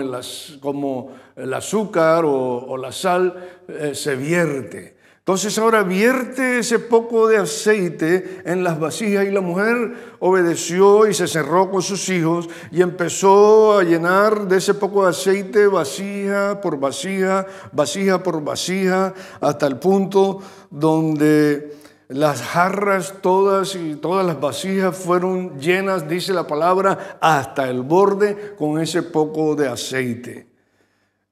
el, 1.35 1.53
azúcar 1.53 2.23
o, 2.25 2.77
la 2.77 2.91
sal, 2.91 3.63
eh, 3.67 3.95
se 3.95 4.15
vierte. 4.15 4.94
Entonces 5.25 5.57
ahora 5.57 5.81
vierte 5.81 6.59
ese 6.59 6.77
poco 6.77 7.27
de 7.27 7.37
aceite 7.37 8.43
en 8.45 8.63
las 8.63 8.79
vasijas 8.79 9.25
y 9.25 9.31
la 9.31 9.41
mujer 9.41 10.15
obedeció 10.19 11.07
y 11.07 11.15
se 11.15 11.27
cerró 11.27 11.71
con 11.71 11.81
sus 11.81 12.09
hijos 12.09 12.47
y 12.69 12.83
empezó 12.83 13.79
a 13.79 13.83
llenar 13.83 14.47
de 14.47 14.57
ese 14.57 14.75
poco 14.75 15.01
de 15.01 15.09
aceite 15.09 15.65
vasija 15.65 16.61
por 16.61 16.79
vasija, 16.79 17.47
vasija 17.71 18.21
por 18.21 18.43
vasija, 18.43 19.15
hasta 19.41 19.65
el 19.65 19.79
punto 19.79 20.43
donde 20.69 21.75
las 22.07 22.43
jarras 22.43 23.15
todas 23.23 23.73
y 23.73 23.95
todas 23.95 24.27
las 24.27 24.39
vasijas 24.39 24.95
fueron 24.95 25.59
llenas, 25.59 26.07
dice 26.07 26.33
la 26.33 26.45
palabra, 26.45 27.17
hasta 27.19 27.67
el 27.67 27.81
borde 27.81 28.53
con 28.59 28.79
ese 28.79 29.01
poco 29.01 29.55
de 29.55 29.69
aceite. 29.69 30.47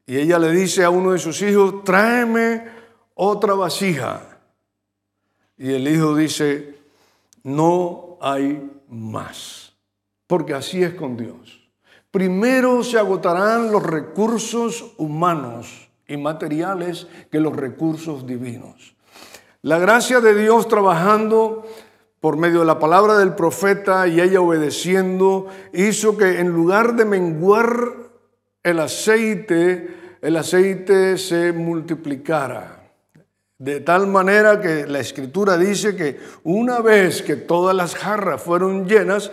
Y 0.07 0.17
ella 0.17 0.39
le 0.39 0.49
dice 0.51 0.83
a 0.83 0.89
uno 0.89 1.11
de 1.11 1.19
sus 1.19 1.39
hijos, 1.43 1.83
tráeme 1.83 2.81
otra 3.15 3.53
vasija. 3.53 4.39
Y 5.57 5.73
el 5.73 5.87
hijo 5.87 6.15
dice, 6.15 6.77
no 7.43 8.17
hay 8.21 8.71
más, 8.87 9.73
porque 10.27 10.53
así 10.53 10.83
es 10.83 10.93
con 10.93 11.17
Dios. 11.17 11.69
Primero 12.11 12.83
se 12.83 12.99
agotarán 12.99 13.71
los 13.71 13.83
recursos 13.83 14.93
humanos 14.97 15.89
y 16.07 16.17
materiales 16.17 17.07
que 17.31 17.39
los 17.39 17.55
recursos 17.55 18.27
divinos. 18.27 18.95
La 19.61 19.79
gracia 19.79 20.19
de 20.19 20.35
Dios 20.35 20.67
trabajando 20.67 21.65
por 22.23 22.37
medio 22.37 22.61
de 22.61 22.65
la 22.65 22.79
palabra 22.79 23.17
del 23.17 23.35
profeta 23.35 24.07
y 24.07 24.21
ella 24.21 24.39
obedeciendo, 24.39 25.47
hizo 25.73 26.17
que 26.17 26.39
en 26.39 26.51
lugar 26.51 26.95
de 26.95 27.03
menguar 27.03 27.67
el 28.63 28.79
aceite, 28.79 30.17
el 30.21 30.37
aceite 30.37 31.17
se 31.17 31.51
multiplicara. 31.51 32.82
De 33.63 33.79
tal 33.79 34.07
manera 34.07 34.59
que 34.59 34.85
la 34.85 34.99
escritura 34.99 35.57
dice 35.57 35.95
que 35.95 36.19
una 36.43 36.81
vez 36.81 37.21
que 37.21 37.37
todas 37.37 37.73
las 37.73 37.95
jarras 37.95 38.41
fueron 38.41 38.89
llenas, 38.89 39.31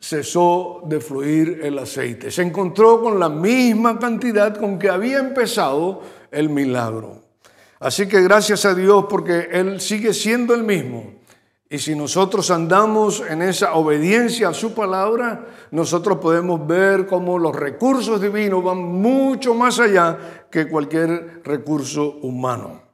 cesó 0.00 0.82
de 0.84 0.98
fluir 0.98 1.60
el 1.62 1.78
aceite. 1.78 2.32
Se 2.32 2.42
encontró 2.42 3.00
con 3.00 3.20
la 3.20 3.28
misma 3.28 4.00
cantidad 4.00 4.56
con 4.56 4.80
que 4.80 4.90
había 4.90 5.18
empezado 5.18 6.02
el 6.32 6.48
milagro. 6.48 7.20
Así 7.78 8.08
que 8.08 8.20
gracias 8.20 8.64
a 8.64 8.74
Dios 8.74 9.06
porque 9.08 9.46
Él 9.52 9.80
sigue 9.80 10.12
siendo 10.12 10.52
el 10.52 10.64
mismo. 10.64 11.14
Y 11.70 11.78
si 11.78 11.94
nosotros 11.94 12.50
andamos 12.50 13.22
en 13.30 13.42
esa 13.42 13.74
obediencia 13.74 14.48
a 14.48 14.54
su 14.54 14.74
palabra, 14.74 15.46
nosotros 15.70 16.18
podemos 16.18 16.66
ver 16.66 17.06
cómo 17.06 17.38
los 17.38 17.54
recursos 17.54 18.20
divinos 18.20 18.64
van 18.64 18.78
mucho 18.78 19.54
más 19.54 19.78
allá 19.78 20.48
que 20.50 20.66
cualquier 20.66 21.42
recurso 21.44 22.18
humano. 22.22 22.85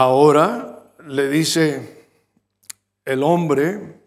Ahora 0.00 0.92
le 1.08 1.28
dice 1.28 2.06
el 3.04 3.20
hombre, 3.24 4.00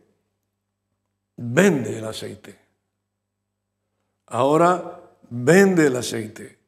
vende 1.36 2.00
el 2.00 2.06
aceite. 2.06 2.58
Ahora 4.28 5.02
vende 5.30 5.88
el 5.88 5.98
aceite. 5.98 6.60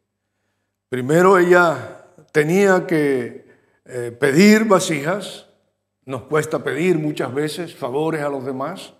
Primero 0.89 1.37
ella 1.37 2.05
tenía 2.33 2.85
que 2.85 3.47
eh, 3.85 4.11
pedir 4.11 4.65
vasijas, 4.65 5.47
nos 6.03 6.23
cuesta 6.23 6.61
pedir 6.61 6.99
muchas 6.99 7.33
veces 7.33 7.73
favores 7.73 8.21
a 8.23 8.27
los 8.27 8.43
demás. 8.43 8.93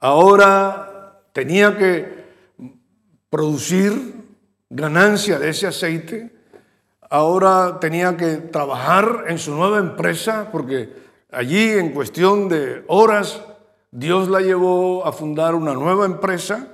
Ahora 0.00 1.22
tenía 1.32 1.78
que 1.78 2.24
producir 3.30 4.16
ganancia 4.68 5.38
de 5.38 5.50
ese 5.50 5.68
aceite. 5.68 6.37
Ahora 7.10 7.78
tenía 7.80 8.16
que 8.16 8.36
trabajar 8.36 9.24
en 9.28 9.38
su 9.38 9.54
nueva 9.54 9.78
empresa 9.78 10.48
porque 10.52 10.92
allí 11.30 11.70
en 11.70 11.92
cuestión 11.92 12.48
de 12.48 12.84
horas 12.86 13.40
Dios 13.90 14.28
la 14.28 14.40
llevó 14.40 15.06
a 15.06 15.12
fundar 15.12 15.54
una 15.54 15.72
nueva 15.72 16.04
empresa 16.04 16.68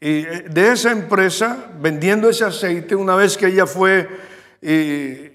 y 0.00 0.18
eh, 0.18 0.44
de 0.50 0.72
esa 0.72 0.92
empresa, 0.92 1.70
vendiendo 1.80 2.28
ese 2.28 2.44
aceite, 2.44 2.94
una 2.94 3.16
vez 3.16 3.36
que 3.36 3.46
ella 3.46 3.66
fue 3.66 4.08
y 4.60 5.32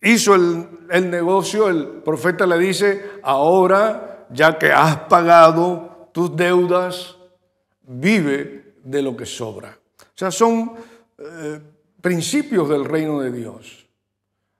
hizo 0.00 0.34
el, 0.34 1.10
negocio, 1.10 1.68
el 1.68 1.86
profeta 2.04 2.46
le 2.46 2.58
dice, 2.58 3.10
ahora 3.22 4.26
ya 4.30 4.58
que 4.58 4.72
has 4.72 4.96
pagado 5.02 6.10
tus 6.12 6.34
deudas, 6.34 7.16
vive 7.82 8.74
de 8.82 9.02
lo 9.02 9.16
que 9.16 9.26
sobra. 9.26 9.78
O 10.00 10.18
sea, 10.18 10.30
son 10.30 10.72
eh, 11.18 11.60
principios 12.08 12.70
del 12.70 12.86
reino 12.86 13.20
de 13.20 13.30
Dios, 13.30 13.86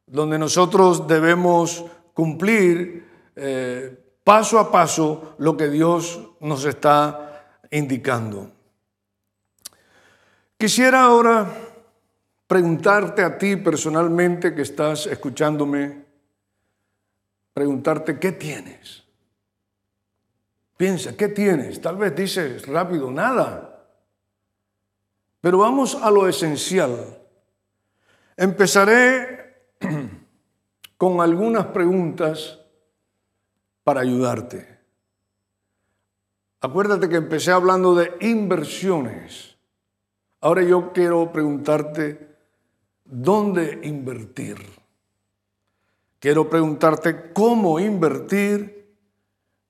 donde 0.07 0.38
nosotros 0.38 1.09
debemos 1.09 1.83
cumplir 2.12 3.09
eh, 3.35 3.99
paso 4.23 4.59
a 4.59 4.71
paso 4.71 5.35
lo 5.38 5.57
que 5.57 5.71
Dios 5.71 6.21
nos 6.40 6.67
está 6.67 7.62
indicando. 7.71 8.50
Quisiera 10.59 11.05
ahora 11.05 11.50
preguntarte 12.47 13.25
a 13.25 13.38
ti 13.38 13.57
personalmente 13.57 14.55
que 14.55 14.61
estás 14.61 15.07
escuchándome, 15.07 16.05
preguntarte 17.55 18.19
qué 18.19 18.33
tienes. 18.33 19.05
Piensa, 20.76 21.17
¿qué 21.17 21.28
tienes? 21.28 21.81
Tal 21.81 21.97
vez 21.97 22.14
dices 22.14 22.67
rápido, 22.67 23.11
nada. 23.11 23.87
Pero 25.40 25.57
vamos 25.57 25.95
a 25.95 26.11
lo 26.11 26.28
esencial. 26.28 27.18
Empezaré 28.38 29.66
con 30.97 31.21
algunas 31.21 31.66
preguntas 31.66 32.61
para 33.83 34.02
ayudarte. 34.02 34.78
Acuérdate 36.61 37.09
que 37.09 37.16
empecé 37.16 37.50
hablando 37.50 37.97
de 37.97 38.12
inversiones. 38.21 39.57
Ahora 40.40 40.62
yo 40.62 40.92
quiero 40.92 41.33
preguntarte, 41.33 42.37
¿dónde 43.04 43.80
invertir? 43.83 44.59
Quiero 46.21 46.49
preguntarte 46.49 47.33
cómo 47.33 47.80
invertir 47.80 48.95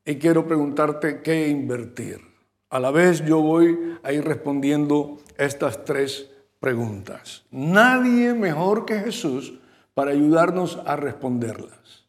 y 0.05 0.17
quiero 0.19 0.47
preguntarte 0.47 1.23
qué 1.23 1.49
invertir. 1.49 2.21
A 2.69 2.79
la 2.79 2.91
vez 2.91 3.25
yo 3.25 3.41
voy 3.41 3.99
a 4.03 4.13
ir 4.13 4.27
respondiendo 4.27 5.17
estas 5.39 5.87
tres 5.87 6.31
preguntas. 6.61 7.45
Nadie 7.51 8.35
mejor 8.35 8.85
que 8.85 9.01
Jesús 9.01 9.55
para 9.95 10.13
ayudarnos 10.13 10.81
a 10.87 10.97
responderlas. 10.97 12.07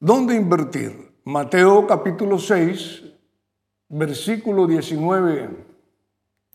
¿Dónde 0.00 0.34
invertir? 0.34 1.12
Mateo 1.24 1.86
capítulo 1.86 2.38
6, 2.38 3.04
versículo 3.88 4.66
19 4.66 5.48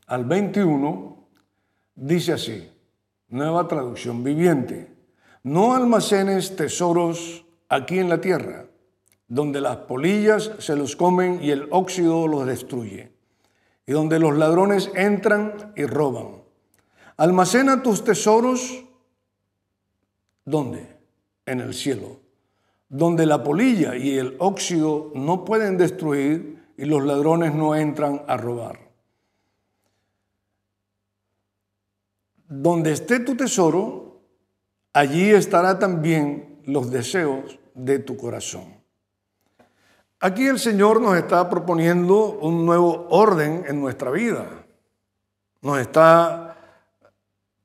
al 0.08 0.26
21, 0.26 1.28
dice 1.96 2.34
así, 2.34 2.72
nueva 3.30 3.68
traducción 3.68 4.24
viviente, 4.24 4.92
no 5.44 5.76
almacenes 5.76 6.56
tesoros 6.56 7.46
aquí 7.70 8.00
en 8.00 8.10
la 8.10 8.20
tierra, 8.20 8.66
donde 9.28 9.62
las 9.62 9.78
polillas 9.78 10.52
se 10.60 10.76
los 10.76 10.96
comen 10.96 11.40
y 11.42 11.52
el 11.52 11.68
óxido 11.72 12.28
los 12.28 12.46
destruye, 12.46 13.13
y 13.86 13.92
donde 13.92 14.20
los 14.20 14.38
ladrones 14.38 14.92
entran 14.96 15.74
y 15.76 15.86
roban. 15.86 16.44
Almacena 17.18 17.84
tus 17.84 18.04
tesoros, 18.04 18.86
¿dónde? 20.46 20.98
En 21.46 21.60
el 21.60 21.74
cielo, 21.74 22.22
donde 22.88 23.26
la 23.26 23.44
polilla 23.44 23.96
y 23.98 24.18
el 24.18 24.36
óxido 24.40 25.12
no 25.14 25.44
pueden 25.44 25.78
destruir 25.78 26.64
y 26.78 26.86
los 26.86 27.04
ladrones 27.04 27.54
no 27.54 27.76
entran 27.76 28.24
a 28.28 28.38
robar. 28.38 28.80
Donde 32.48 32.94
esté 32.94 33.20
tu 33.20 33.36
tesoro, 33.36 34.22
allí 34.94 35.32
estará 35.32 35.80
también 35.80 36.62
los 36.66 36.92
deseos 36.92 37.60
de 37.74 38.00
tu 38.00 38.16
corazón. 38.16 38.83
Aquí 40.20 40.48
el 40.48 40.60
Señor 40.60 41.02
nos 41.02 41.18
está 41.18 41.50
proponiendo 41.50 42.32
un 42.40 42.66
nuevo 42.66 43.08
orden 43.10 43.66
en 43.68 43.82
nuestra 43.82 44.10
vida. 44.12 44.46
Nos 45.62 45.80
está 45.80 46.58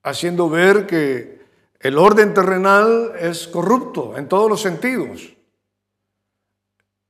haciendo 0.03 0.49
ver 0.49 0.87
que 0.87 1.39
el 1.81 1.99
orden 1.99 2.35
terrenal 2.35 3.13
es 3.21 3.47
corrupto 3.47 4.17
en 4.17 4.29
todos 4.29 4.51
los 4.51 4.61
sentidos. 4.61 5.37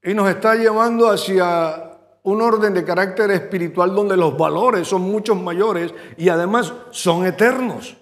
Y 0.03 0.15
nos 0.15 0.29
está 0.29 0.55
llevando 0.55 1.11
hacia 1.11 1.89
un 2.23 2.43
orden 2.43 2.75
de 2.75 2.85
carácter 2.85 3.31
espiritual 3.31 3.95
donde 3.95 4.17
los 4.17 4.37
valores 4.37 4.87
son 4.87 5.03
muchos 5.03 5.41
mayores 5.41 5.95
y 6.17 6.29
además 6.29 6.73
son 6.91 7.25
eternos, 7.25 7.97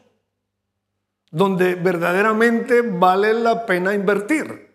donde 1.31 1.77
verdaderamente 1.77 2.83
vale 2.83 3.35
la 3.35 3.65
pena 3.65 3.95
invertir. 3.95 4.66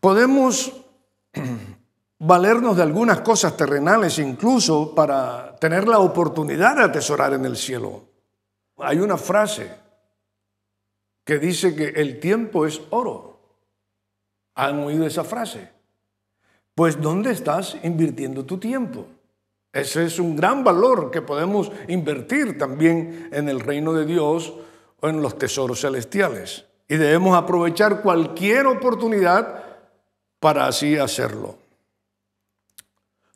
Podemos 0.00 0.72
valernos 2.18 2.76
de 2.76 2.82
algunas 2.82 3.20
cosas 3.20 3.56
terrenales 3.56 4.18
incluso 4.18 4.94
para 4.94 5.56
tener 5.56 5.86
la 5.86 5.98
oportunidad 5.98 6.76
de 6.76 6.84
atesorar 6.84 7.34
en 7.34 7.44
el 7.44 7.56
cielo. 7.56 8.04
Hay 8.78 8.98
una 8.98 9.16
frase 9.16 9.70
que 11.24 11.38
dice 11.38 11.74
que 11.74 11.88
el 12.00 12.20
tiempo 12.20 12.66
es 12.66 12.80
oro. 12.90 13.40
¿Han 14.54 14.78
oído 14.80 15.06
esa 15.06 15.24
frase? 15.24 15.70
Pues 16.74 17.00
¿dónde 17.00 17.32
estás 17.32 17.76
invirtiendo 17.82 18.44
tu 18.44 18.58
tiempo? 18.58 19.06
Ese 19.72 20.04
es 20.04 20.18
un 20.18 20.36
gran 20.36 20.64
valor 20.64 21.10
que 21.10 21.20
podemos 21.20 21.70
invertir 21.88 22.56
también 22.56 23.28
en 23.32 23.48
el 23.48 23.60
reino 23.60 23.92
de 23.92 24.06
Dios 24.06 24.54
o 25.00 25.08
en 25.08 25.20
los 25.20 25.36
tesoros 25.36 25.80
celestiales. 25.80 26.64
Y 26.88 26.96
debemos 26.96 27.36
aprovechar 27.36 28.00
cualquier 28.00 28.66
oportunidad 28.66 29.65
para 30.40 30.66
así 30.66 30.96
hacerlo. 30.96 31.58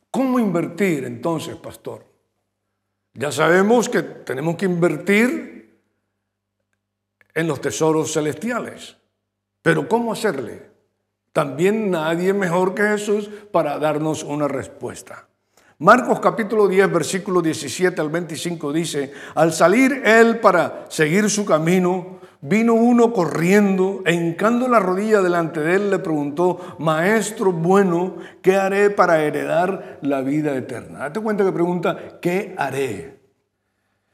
¿Cómo 0.09 0.39
invertir 0.39 1.05
entonces, 1.05 1.55
pastor? 1.55 2.05
Ya 3.13 3.31
sabemos 3.31 3.89
que 3.89 4.01
tenemos 4.01 4.55
que 4.55 4.65
invertir 4.65 5.81
en 7.33 7.47
los 7.47 7.61
tesoros 7.61 8.13
celestiales, 8.13 8.97
pero 9.61 9.87
¿cómo 9.87 10.13
hacerle? 10.13 10.69
También 11.33 11.89
nadie 11.91 12.33
mejor 12.33 12.75
que 12.75 12.83
Jesús 12.83 13.29
para 13.51 13.79
darnos 13.79 14.23
una 14.23 14.47
respuesta. 14.47 15.27
Marcos 15.79 16.19
capítulo 16.19 16.67
10, 16.67 16.91
versículo 16.91 17.41
17 17.41 17.99
al 17.99 18.09
25 18.09 18.71
dice, 18.71 19.13
al 19.33 19.51
salir 19.51 20.03
él 20.05 20.39
para 20.39 20.85
seguir 20.89 21.29
su 21.29 21.43
camino, 21.43 22.20
vino 22.41 22.73
uno 22.73 23.13
corriendo 23.13 24.01
e 24.05 24.13
hincando 24.13 24.67
la 24.67 24.79
rodilla 24.79 25.21
delante 25.21 25.59
de 25.59 25.75
él 25.75 25.89
le 25.91 25.99
preguntó, 25.99 26.59
Maestro 26.79 27.51
bueno, 27.51 28.15
¿qué 28.41 28.55
haré 28.55 28.89
para 28.89 29.23
heredar 29.23 29.99
la 30.01 30.21
vida 30.21 30.55
eterna? 30.55 30.99
Date 30.99 31.19
cuenta 31.19 31.45
que 31.45 31.51
pregunta, 31.51 32.19
¿qué 32.19 32.55
haré? 32.57 33.21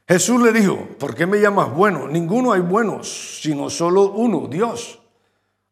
Jesús 0.06 0.40
le 0.42 0.52
dijo, 0.52 0.88
¿por 0.98 1.14
qué 1.14 1.26
me 1.26 1.40
llamas 1.40 1.74
bueno? 1.74 2.08
Ninguno 2.08 2.52
hay 2.52 2.60
buenos, 2.62 3.40
sino 3.42 3.68
solo 3.68 4.12
uno, 4.12 4.46
Dios. 4.48 5.00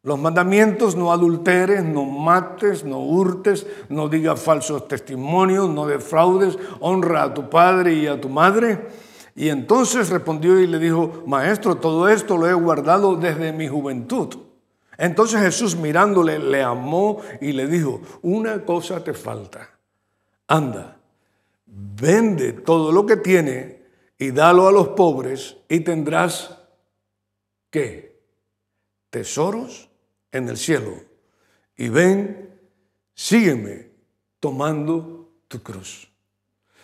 Los 0.03 0.19
mandamientos, 0.19 0.95
no 0.95 1.11
adulteres, 1.11 1.83
no 1.83 2.05
mates, 2.05 2.85
no 2.85 2.99
hurtes, 2.99 3.65
no 3.89 4.07
digas 4.07 4.39
falsos 4.39 4.87
testimonios, 4.87 5.69
no 5.69 5.87
defraudes, 5.87 6.57
honra 6.79 7.23
a 7.23 7.33
tu 7.33 7.49
padre 7.49 7.93
y 7.93 8.07
a 8.07 8.21
tu 8.21 8.29
madre. 8.29 8.87
Y 9.37 9.49
entonces 9.49 10.09
respondió 10.09 10.59
y 10.59 10.65
le 10.65 10.79
dijo, 10.79 11.23
maestro, 11.27 11.77
todo 11.77 12.09
esto 12.09 12.37
lo 12.37 12.49
he 12.49 12.53
guardado 12.55 13.15
desde 13.15 13.53
mi 13.53 13.67
juventud. 13.67 14.35
Entonces 14.97 15.39
Jesús 15.39 15.75
mirándole 15.75 16.39
le 16.39 16.63
amó 16.63 17.21
y 17.39 17.51
le 17.51 17.67
dijo, 17.67 18.01
una 18.23 18.65
cosa 18.65 19.03
te 19.03 19.13
falta, 19.13 19.77
anda, 20.47 20.97
vende 21.67 22.51
todo 22.53 22.91
lo 22.91 23.05
que 23.05 23.17
tiene 23.17 23.83
y 24.17 24.31
dalo 24.31 24.67
a 24.67 24.71
los 24.71 24.87
pobres 24.89 25.57
y 25.69 25.81
tendrás, 25.81 26.57
¿qué? 27.69 28.19
Tesoros 29.11 29.87
en 30.31 30.49
el 30.49 30.57
cielo. 30.57 30.95
Y 31.77 31.89
ven, 31.89 32.59
sígueme 33.13 33.91
tomando 34.39 35.29
tu 35.47 35.61
cruz. 35.61 36.09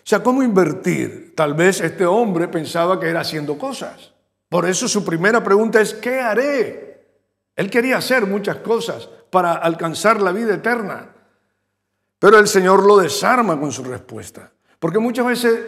O 0.03 0.05
sea, 0.05 0.21
¿cómo 0.21 0.43
invertir? 0.43 1.33
Tal 1.33 1.53
vez 1.53 1.79
este 1.79 2.05
hombre 2.05 2.49
pensaba 2.49 2.99
que 2.99 3.09
era 3.09 3.21
haciendo 3.21 3.57
cosas. 3.57 4.11
Por 4.49 4.67
eso 4.67 4.87
su 4.89 5.05
primera 5.05 5.41
pregunta 5.41 5.79
es, 5.79 5.93
¿qué 5.93 6.19
haré? 6.19 7.07
Él 7.55 7.69
quería 7.69 7.97
hacer 7.97 8.25
muchas 8.25 8.57
cosas 8.57 9.07
para 9.29 9.53
alcanzar 9.53 10.21
la 10.21 10.33
vida 10.33 10.55
eterna. 10.55 11.09
Pero 12.19 12.37
el 12.37 12.47
Señor 12.47 12.85
lo 12.85 12.97
desarma 12.97 13.57
con 13.57 13.71
su 13.71 13.83
respuesta. 13.83 14.51
Porque 14.77 14.99
muchas 14.99 15.25
veces 15.25 15.59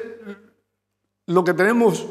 lo 1.27 1.43
que 1.43 1.53
tenemos 1.53 2.05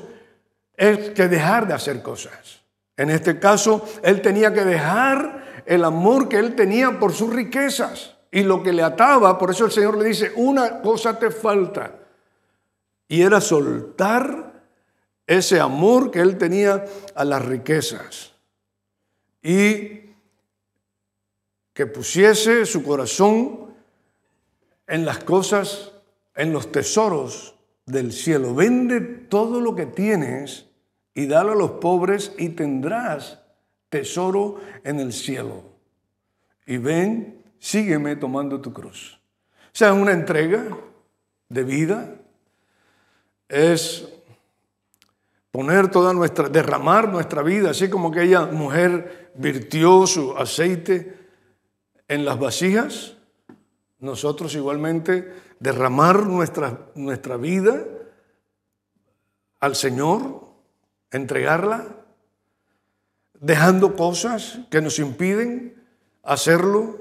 es 0.77 1.11
que 1.11 1.29
dejar 1.29 1.69
de 1.69 1.75
hacer 1.75 2.03
cosas. 2.03 2.63
En 2.97 3.11
este 3.11 3.39
caso, 3.39 3.87
él 4.03 4.23
tenía 4.23 4.53
que 4.55 4.65
dejar 4.65 5.63
el 5.67 5.85
amor 5.85 6.29
que 6.29 6.39
él 6.39 6.55
tenía 6.55 6.99
por 6.99 7.13
sus 7.13 7.33
riquezas 7.33 8.15
y 8.31 8.43
lo 8.43 8.63
que 8.63 8.73
le 8.73 8.83
ataba. 8.83 9.39
Por 9.39 9.51
eso 9.51 9.67
el 9.67 9.73
Señor 9.73 9.99
le 9.99 10.07
dice, 10.07 10.33
una 10.37 10.81
cosa 10.81 11.19
te 11.19 11.31
falta. 11.31 12.01
Y 13.09 13.23
era 13.23 13.41
soltar 13.41 14.63
ese 15.27 15.61
amor 15.61 16.11
que 16.11 16.21
él 16.21 16.39
tenía 16.39 16.85
a 17.15 17.25
las 17.25 17.45
riquezas. 17.45 18.35
Y 19.43 20.05
que 21.73 21.87
pusiese 21.87 22.65
su 22.67 22.83
corazón 22.83 23.75
en 24.87 25.05
las 25.05 25.19
cosas, 25.25 25.93
en 26.35 26.53
los 26.53 26.71
tesoros 26.71 27.57
del 27.87 28.13
cielo. 28.13 28.55
Vende 28.55 29.01
todo 29.01 29.61
lo 29.61 29.75
que 29.75 29.87
tienes 29.87 30.67
y 31.15 31.27
dalo 31.27 31.53
a 31.53 31.57
los 31.57 31.73
pobres 31.73 32.33
y 32.39 32.51
tendrás 32.51 33.41
tesoro 33.89 34.61
en 34.83 35.01
el 35.01 35.13
cielo. 35.13 35.63
Y 36.67 36.79
ven, 36.79 37.43
sígueme 37.59 38.17
tomando 38.17 38.61
tu 38.61 38.73
cruz. 38.73 39.21
O 39.67 39.77
sea, 39.77 39.89
es 39.89 39.95
una 39.95 40.13
entrega 40.13 40.65
de 41.49 41.65
vida. 41.65 42.15
Es 43.49 44.09
poner 45.51 45.91
toda 45.91 46.13
nuestra, 46.13 46.49
derramar 46.49 47.09
nuestra 47.09 47.43
vida, 47.43 47.71
así 47.71 47.89
como 47.89 48.09
aquella 48.09 48.47
mujer 48.47 49.31
virtió 49.35 50.07
su 50.07 50.37
aceite 50.37 51.17
en 52.09 52.25
las 52.25 52.39
vasijas, 52.39 53.17
nosotros 53.99 54.55
igualmente 54.55 55.33
derramar 55.61 56.27
nuestra, 56.27 56.91
nuestra 56.95 57.37
vida 57.37 57.85
al 59.61 59.77
Señor, 59.77 60.45
entregarla, 61.11 61.87
dejando 63.41 63.97
cosas 63.97 64.59
que 64.71 64.83
nos 64.83 64.99
impiden 64.99 65.83
hacerlo. 66.23 66.99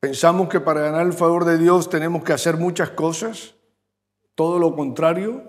Pensamos 0.00 0.48
que 0.48 0.60
para 0.60 0.80
ganar 0.80 1.06
el 1.06 1.12
favor 1.12 1.44
de 1.44 1.58
Dios 1.58 1.90
tenemos 1.90 2.24
que 2.24 2.32
hacer 2.32 2.56
muchas 2.56 2.90
cosas, 2.90 3.54
todo 4.40 4.58
lo 4.58 4.74
contrario, 4.74 5.42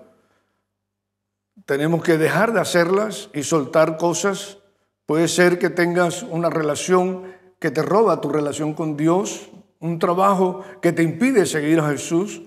tenemos 1.64 2.02
que 2.02 2.18
dejar 2.18 2.52
de 2.52 2.60
hacerlas 2.60 3.30
y 3.32 3.42
soltar 3.42 3.96
cosas. 3.96 4.58
Puede 5.06 5.28
ser 5.28 5.58
que 5.58 5.70
tengas 5.70 6.22
una 6.22 6.50
relación 6.50 7.22
que 7.58 7.70
te 7.70 7.80
roba 7.80 8.20
tu 8.20 8.28
relación 8.28 8.74
con 8.74 8.98
Dios, 8.98 9.48
un 9.80 9.98
trabajo 9.98 10.62
que 10.82 10.92
te 10.92 11.02
impide 11.02 11.46
seguir 11.46 11.80
a 11.80 11.88
Jesús. 11.88 12.42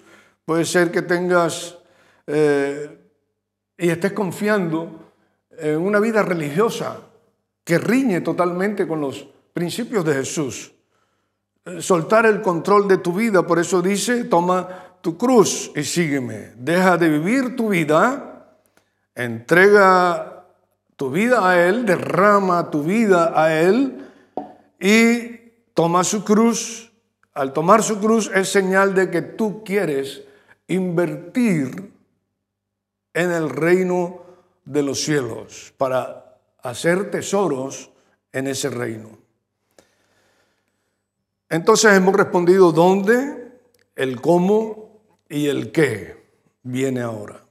Puede 0.45 0.65
ser 0.65 0.91
que 0.91 1.01
tengas 1.01 1.79
eh, 2.27 2.95
y 3.75 3.89
estés 3.89 4.13
confiando 4.13 5.13
en 5.49 5.79
una 5.79 5.99
vida 5.99 6.21
religiosa 6.21 6.99
que 7.63 7.79
riñe 7.79 8.21
totalmente 8.21 8.87
con 8.87 9.01
los 9.01 9.27
principios 9.51 10.05
de 10.05 10.13
Jesús. 10.13 10.75
Eh, 11.65 11.81
soltar 11.81 12.27
el 12.27 12.43
control 12.43 12.87
de 12.87 12.99
tu 12.99 13.13
vida, 13.13 13.47
por 13.47 13.57
eso 13.57 13.81
dice, 13.81 14.25
toma 14.25 14.84
tu 15.05 15.19
cruz 15.19 15.71
y 15.75 15.83
sígueme. 15.83 16.53
Deja 16.57 16.97
de 16.97 17.07
vivir 17.07 17.55
tu 17.55 17.69
vida, 17.69 18.57
entrega 19.13 20.47
tu 20.95 21.11
vida 21.11 21.47
a 21.47 21.63
Él, 21.63 21.85
derrama 21.85 22.71
tu 22.71 22.81
vida 22.81 23.39
a 23.39 23.53
Él 23.53 24.03
y 24.79 25.51
toma 25.75 26.03
su 26.03 26.23
cruz. 26.23 26.91
Al 27.35 27.53
tomar 27.53 27.83
su 27.83 27.99
cruz 27.99 28.31
es 28.33 28.49
señal 28.49 28.95
de 28.95 29.11
que 29.11 29.21
tú 29.21 29.63
quieres 29.63 30.23
invertir 30.67 31.93
en 33.13 33.31
el 33.31 33.51
reino 33.51 34.23
de 34.63 34.81
los 34.81 35.01
cielos 35.01 35.71
para 35.77 36.39
hacer 36.63 37.11
tesoros 37.11 37.91
en 38.31 38.47
ese 38.47 38.71
reino. 38.71 39.19
Entonces 41.47 41.93
hemos 41.93 42.15
respondido 42.15 42.71
dónde, 42.71 43.51
el 43.95 44.19
cómo 44.19 44.84
y 45.29 45.47
el 45.47 45.71
qué 45.71 46.23
viene 46.63 47.01
ahora. 47.01 47.41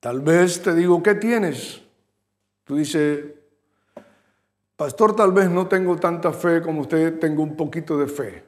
Tal 0.00 0.20
vez 0.20 0.62
te 0.62 0.74
digo, 0.74 1.02
¿qué 1.02 1.14
tienes? 1.14 1.80
Tú 2.64 2.76
dices, 2.76 3.24
Pastor, 4.76 5.14
tal 5.14 5.32
vez 5.32 5.48
no 5.50 5.68
tengo 5.68 5.96
tanta 5.96 6.32
fe 6.32 6.60
como 6.60 6.80
usted, 6.82 7.18
tengo 7.20 7.42
un 7.42 7.56
poquito 7.56 7.96
de 7.96 8.08
fe. 8.08 8.44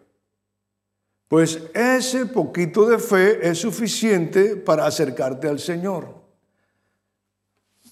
Pues 1.29 1.63
ese 1.73 2.27
poquito 2.27 2.87
de 2.89 2.99
fe 2.99 3.49
es 3.49 3.59
suficiente 3.59 4.57
para 4.57 4.87
acercarte 4.87 5.49
al 5.49 5.61
Señor. 5.61 6.15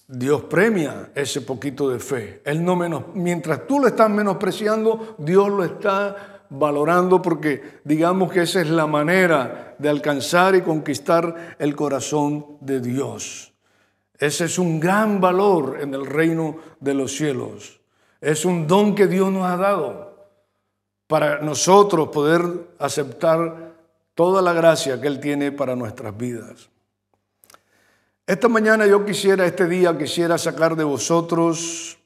Dios 0.07 0.43
premia 0.43 1.11
ese 1.15 1.41
poquito 1.41 1.89
de 1.89 1.99
fe. 1.99 2.41
Él 2.45 2.63
no 2.63 2.75
menos, 2.75 3.05
mientras 3.13 3.65
tú 3.65 3.79
lo 3.79 3.87
estás 3.87 4.09
menospreciando, 4.09 5.15
Dios 5.17 5.49
lo 5.49 5.63
está 5.63 6.34
valorando 6.49 7.21
porque 7.21 7.79
digamos 7.83 8.31
que 8.31 8.43
esa 8.43 8.61
es 8.61 8.69
la 8.69 8.87
manera 8.87 9.75
de 9.77 9.89
alcanzar 9.89 10.55
y 10.55 10.61
conquistar 10.61 11.55
el 11.59 11.75
corazón 11.75 12.57
de 12.61 12.79
Dios. 12.79 13.53
Ese 14.17 14.45
es 14.45 14.57
un 14.57 14.79
gran 14.79 15.19
valor 15.19 15.79
en 15.81 15.93
el 15.93 16.05
reino 16.05 16.57
de 16.79 16.93
los 16.93 17.15
cielos. 17.15 17.81
Es 18.21 18.45
un 18.45 18.67
don 18.67 18.95
que 18.95 19.07
Dios 19.07 19.31
nos 19.31 19.45
ha 19.45 19.57
dado 19.57 20.29
para 21.07 21.39
nosotros 21.41 22.09
poder 22.09 22.41
aceptar 22.79 23.73
toda 24.15 24.41
la 24.41 24.53
gracia 24.53 24.99
que 24.99 25.07
Él 25.07 25.19
tiene 25.19 25.51
para 25.51 25.75
nuestras 25.75 26.15
vidas. 26.17 26.69
Esta 28.25 28.47
mañana 28.47 28.87
yo 28.87 29.05
quisiera, 29.05 29.45
este 29.45 29.67
día 29.67 29.95
quisiera 29.97 30.37
sacar 30.37 30.75
de 30.75 30.83
vosotros 30.83 31.99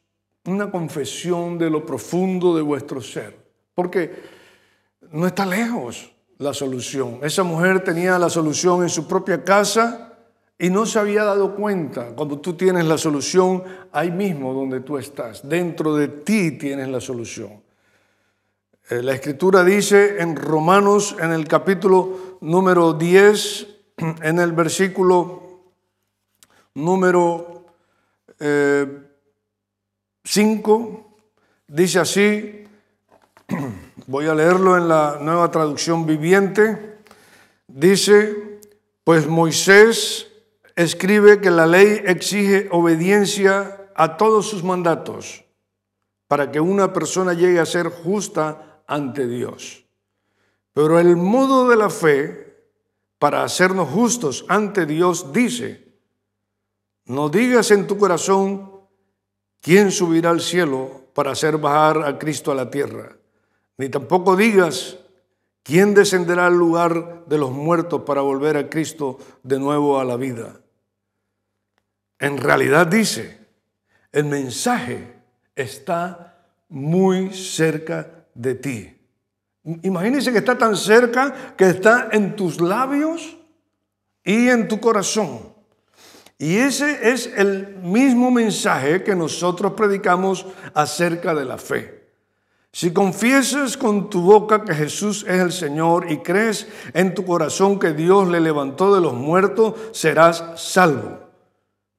una 0.46 0.70
confesión 0.70 1.58
de 1.58 1.70
lo 1.70 1.86
profundo 1.86 2.56
de 2.56 2.62
vuestro 2.62 3.02
ser, 3.02 3.38
porque 3.80 4.12
no 5.14 5.26
está 5.26 5.46
lejos 5.46 6.12
la 6.38 6.54
solución. 6.54 7.22
Esa 7.24 7.44
mujer 7.44 7.82
tenía 7.82 8.20
la 8.20 8.30
solución 8.30 8.84
en 8.84 8.90
su 8.90 9.08
propia 9.08 9.46
casa 9.46 10.18
y 10.58 10.70
no 10.70 10.86
se 10.86 11.00
había 11.00 11.24
dado 11.24 11.56
cuenta, 11.56 12.08
cuando 12.08 12.42
tú 12.42 12.56
tienes 12.56 12.84
la 12.84 12.98
solución 12.98 13.64
ahí 13.94 14.12
mismo 14.12 14.54
donde 14.54 14.82
tú 14.82 14.98
estás, 14.98 15.48
dentro 15.48 15.96
de 15.96 16.10
ti 16.10 16.58
tienes 16.58 16.90
la 16.90 17.00
solución. 17.00 17.64
Eh, 18.90 19.02
la 19.02 19.14
escritura 19.14 19.64
dice 19.64 20.22
en 20.22 20.36
Romanos, 20.36 21.16
en 21.18 21.32
el 21.32 21.48
capítulo 21.48 22.38
número 22.42 22.92
10, 22.92 23.68
en 24.24 24.40
el 24.40 24.52
versículo 24.52 25.62
número 26.74 27.64
5, 28.38 28.38
eh, 28.42 29.10
dice 31.70 32.00
así, 32.00 32.66
voy 34.10 34.26
a 34.26 34.34
leerlo 34.34 34.76
en 34.76 34.88
la 34.88 35.20
nueva 35.22 35.52
traducción 35.52 36.08
viviente, 36.08 36.98
dice, 37.68 38.60
pues 39.04 39.28
Moisés 39.28 40.32
escribe 40.76 41.40
que 41.42 41.52
la 41.52 41.68
ley 41.68 42.02
exige 42.06 42.70
obediencia 42.72 43.92
a 43.94 44.18
todos 44.18 44.50
sus 44.50 44.64
mandatos 44.64 45.46
para 46.28 46.52
que 46.52 46.60
una 46.60 46.92
persona 46.92 47.34
llegue 47.34 47.60
a 47.60 47.68
ser 47.68 47.90
justa 47.90 48.82
ante 48.88 49.28
Dios. 49.28 49.86
Pero 50.74 50.98
el 50.98 51.16
modo 51.16 51.70
de 51.70 51.76
la 51.76 51.92
fe 51.92 52.66
para 53.20 53.44
hacernos 53.44 53.90
justos 53.90 54.44
ante 54.48 54.88
Dios 54.88 55.32
dice, 55.34 55.88
no 57.06 57.30
digas 57.30 57.70
en 57.70 57.86
tu 57.86 57.96
corazón, 58.00 58.72
¿quién 59.62 59.92
subirá 59.92 60.32
al 60.32 60.42
cielo 60.42 61.04
para 61.14 61.32
hacer 61.32 61.60
bajar 61.60 62.02
a 62.02 62.18
Cristo 62.18 62.52
a 62.52 62.56
la 62.56 62.72
tierra? 62.72 63.19
Ni 63.80 63.88
tampoco 63.88 64.36
digas, 64.36 64.98
¿quién 65.64 65.94
descenderá 65.94 66.48
al 66.48 66.58
lugar 66.58 67.24
de 67.28 67.38
los 67.38 67.52
muertos 67.52 68.02
para 68.02 68.20
volver 68.20 68.58
a 68.58 68.70
Cristo 68.70 69.18
de 69.42 69.58
nuevo 69.58 70.02
a 70.02 70.04
la 70.04 70.18
vida? 70.18 70.60
En 72.20 72.40
realidad 72.40 72.88
dice, 72.88 73.40
el 74.12 74.26
mensaje 74.26 75.22
está 75.56 76.44
muy 76.68 77.34
cerca 77.34 78.26
de 78.34 78.56
ti. 78.56 78.98
Imagínense 79.84 80.34
que 80.34 80.40
está 80.40 80.58
tan 80.58 80.76
cerca 80.76 81.56
que 81.56 81.70
está 81.70 82.10
en 82.12 82.36
tus 82.36 82.60
labios 82.60 83.38
y 84.26 84.50
en 84.50 84.68
tu 84.68 84.82
corazón. 84.82 85.54
Y 86.38 86.58
ese 86.58 87.14
es 87.14 87.32
el 87.34 87.78
mismo 87.78 88.30
mensaje 88.30 89.04
que 89.04 89.16
nosotros 89.16 89.72
predicamos 89.72 90.46
acerca 90.74 91.34
de 91.34 91.46
la 91.46 91.58
fe. 91.58 91.99
Si 92.72 92.94
confiesas 92.94 93.78
con 93.78 94.10
tu 94.10 94.22
boca 94.22 94.64
que 94.64 94.76
Jesús 94.76 95.26
es 95.28 95.40
el 95.40 95.52
Señor 95.52 96.12
y 96.12 96.20
crees 96.20 96.68
en 96.94 97.16
tu 97.16 97.26
corazón 97.26 97.80
que 97.80 97.94
Dios 97.94 98.28
le 98.28 98.40
levantó 98.40 98.94
de 98.94 99.02
los 99.02 99.14
muertos, 99.14 99.74
serás 99.92 100.44
salvo. 100.56 101.20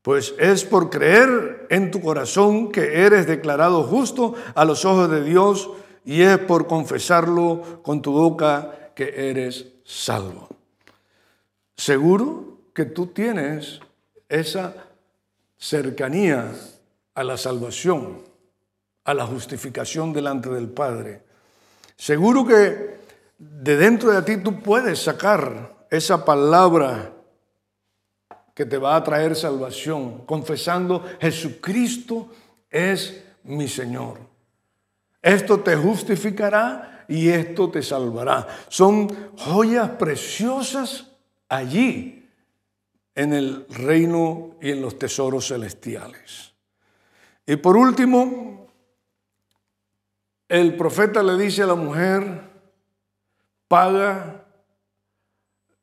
Pues 0.02 0.34
es 0.38 0.64
por 0.64 0.88
creer 0.88 1.66
en 1.70 1.90
tu 1.90 2.00
corazón 2.00 2.72
que 2.72 3.04
eres 3.04 3.26
declarado 3.26 3.82
justo 3.82 4.34
a 4.54 4.64
los 4.64 4.84
ojos 4.84 5.10
de 5.10 5.24
Dios 5.24 5.70
y 6.04 6.22
es 6.22 6.38
por 6.38 6.66
confesarlo 6.66 7.80
con 7.82 8.00
tu 8.00 8.12
boca 8.12 8.92
que 8.94 9.30
eres 9.30 9.66
salvo. 9.84 10.48
Seguro 11.76 12.58
que 12.72 12.84
tú 12.84 13.08
tienes 13.08 13.80
esa 14.28 14.74
cercanía 15.58 16.54
a 17.14 17.24
la 17.24 17.36
salvación, 17.36 18.22
a 19.10 19.14
la 19.14 19.26
justificación 19.26 20.12
delante 20.12 20.48
del 20.48 20.68
Padre. 20.68 21.22
Seguro 21.96 22.46
que 22.46 23.00
de 23.38 23.76
dentro 23.76 24.12
de 24.12 24.22
ti 24.22 24.42
tú 24.42 24.60
puedes 24.60 25.00
sacar 25.02 25.86
esa 25.90 26.24
palabra 26.24 27.12
que 28.54 28.66
te 28.66 28.78
va 28.78 28.96
a 28.96 29.02
traer 29.02 29.34
salvación, 29.34 30.26
confesando 30.26 31.04
Jesucristo 31.20 32.28
es 32.70 33.24
mi 33.44 33.68
Señor. 33.68 34.18
Esto 35.22 35.60
te 35.60 35.76
justificará 35.76 37.04
y 37.08 37.28
esto 37.28 37.70
te 37.70 37.82
salvará. 37.82 38.46
Son 38.68 39.08
joyas 39.36 39.90
preciosas 39.90 41.06
allí 41.48 42.28
en 43.14 43.32
el 43.32 43.66
reino 43.68 44.56
y 44.60 44.70
en 44.70 44.80
los 44.80 44.98
tesoros 44.98 45.48
celestiales. 45.48 46.52
Y 47.46 47.56
por 47.56 47.76
último, 47.76 48.59
el 50.50 50.76
profeta 50.76 51.22
le 51.22 51.36
dice 51.36 51.62
a 51.62 51.66
la 51.66 51.76
mujer, 51.76 52.42
paga 53.68 54.44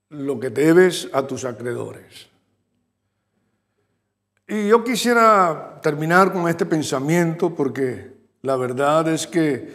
lo 0.10 0.38
que 0.42 0.50
debes 0.50 1.10
a 1.14 1.26
tus 1.26 1.46
acreedores. 1.46 2.28
Y 4.46 4.68
yo 4.68 4.84
quisiera 4.84 5.80
terminar 5.82 6.34
con 6.34 6.50
este 6.50 6.66
pensamiento 6.66 7.56
porque 7.56 8.12
la 8.42 8.58
verdad 8.58 9.08
es 9.08 9.26
que 9.26 9.74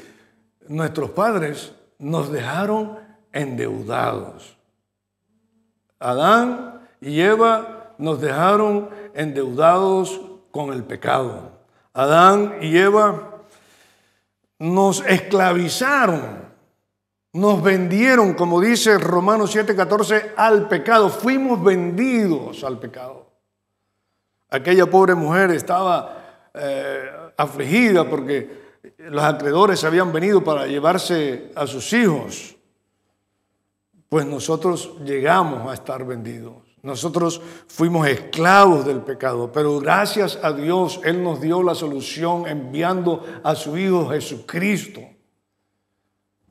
nuestros 0.68 1.11
padres 1.12 1.72
nos 1.98 2.31
dejaron 2.31 2.98
endeudados. 3.33 4.59
Adán 5.98 6.83
y 7.00 7.18
Eva 7.18 7.94
nos 7.96 8.20
dejaron 8.20 8.90
endeudados 9.14 10.20
con 10.50 10.70
el 10.70 10.85
pecado. 10.85 11.52
Adán 11.94 12.59
y 12.61 12.76
Eva 12.76 13.31
nos 14.62 15.05
esclavizaron, 15.07 16.53
nos 17.33 17.62
vendieron, 17.62 18.35
como 18.35 18.61
dice 18.61 18.96
Romanos 18.96 19.51
7:14, 19.57 20.35
al 20.37 20.68
pecado. 20.68 21.09
Fuimos 21.09 21.62
vendidos 21.62 22.62
al 22.62 22.79
pecado. 22.79 23.27
Aquella 24.51 24.87
pobre 24.87 25.16
mujer 25.16 25.51
estaba 25.51 26.51
eh, 26.55 27.11
afligida 27.37 28.09
porque 28.09 28.62
los 28.98 29.25
acreedores 29.25 29.83
habían 29.83 30.12
venido 30.12 30.44
para 30.44 30.68
llevarse 30.68 31.51
a 31.57 31.66
sus 31.66 31.92
hijos. 31.92 32.55
Pues 34.09 34.27
nosotros 34.27 34.94
llegamos 35.05 35.68
a 35.68 35.75
estar 35.75 36.05
vendidos. 36.05 36.71
Nosotros 36.82 37.40
fuimos 37.68 38.08
esclavos 38.08 38.84
del 38.84 39.00
pecado, 39.00 39.50
pero 39.52 39.78
gracias 39.78 40.38
a 40.42 40.52
Dios 40.52 41.00
Él 41.04 41.22
nos 41.22 41.40
dio 41.40 41.62
la 41.62 41.74
solución 41.74 42.46
enviando 42.46 43.24
a 43.44 43.54
su 43.54 43.78
Hijo 43.78 44.10
Jesucristo 44.10 45.00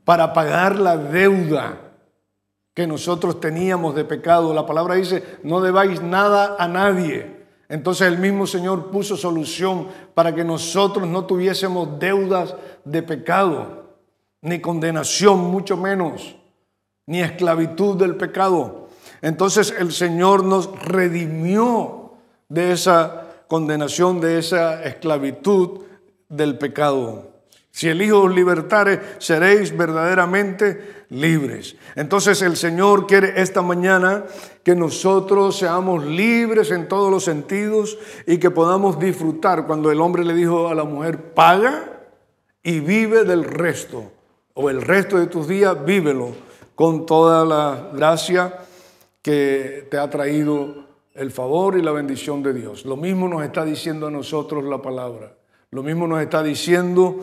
para 0.06 0.34
pagar 0.34 0.80
la 0.80 0.98
deuda 0.98 1.94
que 2.74 2.88
nosotros 2.88 3.40
teníamos 3.40 3.94
de 3.94 4.06
pecado. 4.06 4.54
La 4.54 4.66
palabra 4.66 4.96
dice, 4.96 5.40
no 5.44 5.60
debáis 5.60 6.02
nada 6.02 6.56
a 6.58 6.68
nadie 6.68 7.42
entonces 7.72 8.10
el 8.10 8.18
mismo 8.18 8.46
Señor 8.46 8.92
puso 8.92 9.16
solución 9.16 9.88
para 10.14 10.36
que 10.36 10.44
nosotros 10.44 11.08
no 11.08 11.26
tuviésemos 11.26 11.98
deudas 12.00 12.54
de 12.84 13.02
pecado, 13.02 13.96
ni 14.42 14.60
condenación, 14.60 15.40
mucho 15.50 15.78
menos, 15.78 16.36
ni 17.06 17.22
esclavitud 17.22 17.96
del 17.96 18.18
pecado. 18.18 18.81
Entonces 19.22 19.74
el 19.78 19.92
Señor 19.92 20.44
nos 20.44 20.70
redimió 20.84 22.14
de 22.50 22.72
esa 22.72 23.28
condenación, 23.48 24.20
de 24.20 24.40
esa 24.40 24.84
esclavitud 24.84 25.82
del 26.30 26.58
pecado. 26.58 27.32
Si 27.72 27.88
el 27.88 28.02
Hijo 28.02 28.22
os 28.22 28.34
libertare, 28.34 29.00
seréis 29.20 29.76
verdaderamente 29.76 31.06
libres. 31.10 31.76
Entonces 31.96 32.42
el 32.42 32.58
Señor 32.58 33.08
quiere 33.08 33.42
esta 33.42 33.62
mañana 33.62 34.26
que 34.64 34.76
nosotros 34.76 35.58
seamos 35.58 36.04
libres 36.06 36.72
en 36.72 36.88
todos 36.90 37.10
los 37.10 37.24
sentidos 37.24 37.98
y 38.28 38.40
que 38.40 38.52
podamos 38.52 39.00
disfrutar 39.00 39.68
cuando 39.68 39.90
el 39.90 40.02
hombre 40.02 40.26
le 40.26 40.34
dijo 40.34 40.68
a 40.68 40.76
la 40.76 40.84
mujer, 40.84 41.34
paga 41.34 42.02
y 42.64 42.80
vive 42.82 43.24
del 43.24 43.44
resto, 43.44 44.12
o 44.54 44.70
el 44.70 44.82
resto 44.82 45.18
de 45.18 45.28
tus 45.28 45.48
días, 45.48 45.84
vívelo 45.86 46.32
con 46.76 47.06
toda 47.06 47.46
la 47.46 47.90
gracia 47.94 48.54
que 49.22 49.88
te 49.90 49.98
ha 49.98 50.10
traído 50.10 50.88
el 51.14 51.32
favor 51.32 51.78
y 51.78 51.82
la 51.82 51.92
bendición 51.92 52.42
de 52.42 52.54
Dios. 52.54 52.86
Lo 52.86 52.98
mismo 52.98 53.28
nos 53.28 53.44
está 53.44 53.66
diciendo 53.66 54.08
a 54.08 54.12
nosotros 54.12 54.64
la 54.64 54.82
palabra. 54.82 55.36
Lo 55.72 55.84
mismo 55.84 56.08
nos 56.08 56.22
está 56.22 56.44
diciendo 56.44 57.20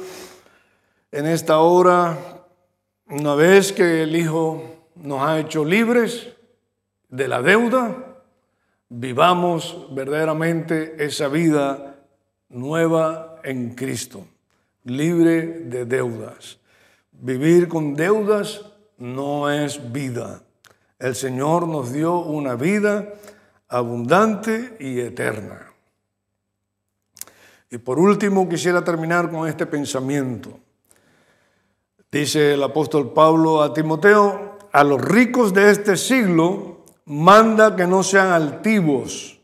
en 1.11 1.27
esta 1.27 1.59
hora, 1.59 2.19
una 3.09 3.35
vez 3.35 3.73
que 3.73 4.03
el 4.03 4.15
Hijo 4.15 4.63
nos 4.95 5.23
ha 5.23 5.39
hecho 5.39 5.65
libres 5.65 6.29
de 7.09 7.29
la 7.29 7.41
deuda, 7.41 7.97
vivamos 8.91 9.89
verdaderamente 9.93 11.03
esa 11.03 11.29
vida 11.29 11.97
nueva 12.51 13.41
en 13.43 13.75
Cristo, 13.75 14.27
libre 14.85 15.61
de 15.61 15.85
deudas. 15.87 16.59
Vivir 17.13 17.69
con 17.69 17.95
deudas 17.95 18.65
no 18.99 19.51
es 19.51 19.93
vida. 19.93 20.43
El 20.99 21.15
Señor 21.15 21.69
nos 21.69 21.93
dio 21.93 22.19
una 22.19 22.55
vida 22.57 23.15
abundante 23.69 24.77
y 24.81 24.99
eterna. 25.01 25.73
Y 27.71 27.79
por 27.79 27.99
último 27.99 28.49
quisiera 28.49 28.83
terminar 28.83 29.31
con 29.31 29.47
este 29.47 29.67
pensamiento. 29.67 30.59
Dice 32.11 32.55
el 32.55 32.63
apóstol 32.63 33.13
Pablo 33.13 33.63
a 33.63 33.75
Timoteo, 33.75 34.59
a 34.73 34.83
los 34.83 35.01
ricos 35.01 35.53
de 35.53 35.71
este 35.71 35.97
siglo 35.97 36.85
manda 37.05 37.77
que 37.77 37.87
no 37.87 38.03
sean 38.03 38.33
altivos, 38.33 39.39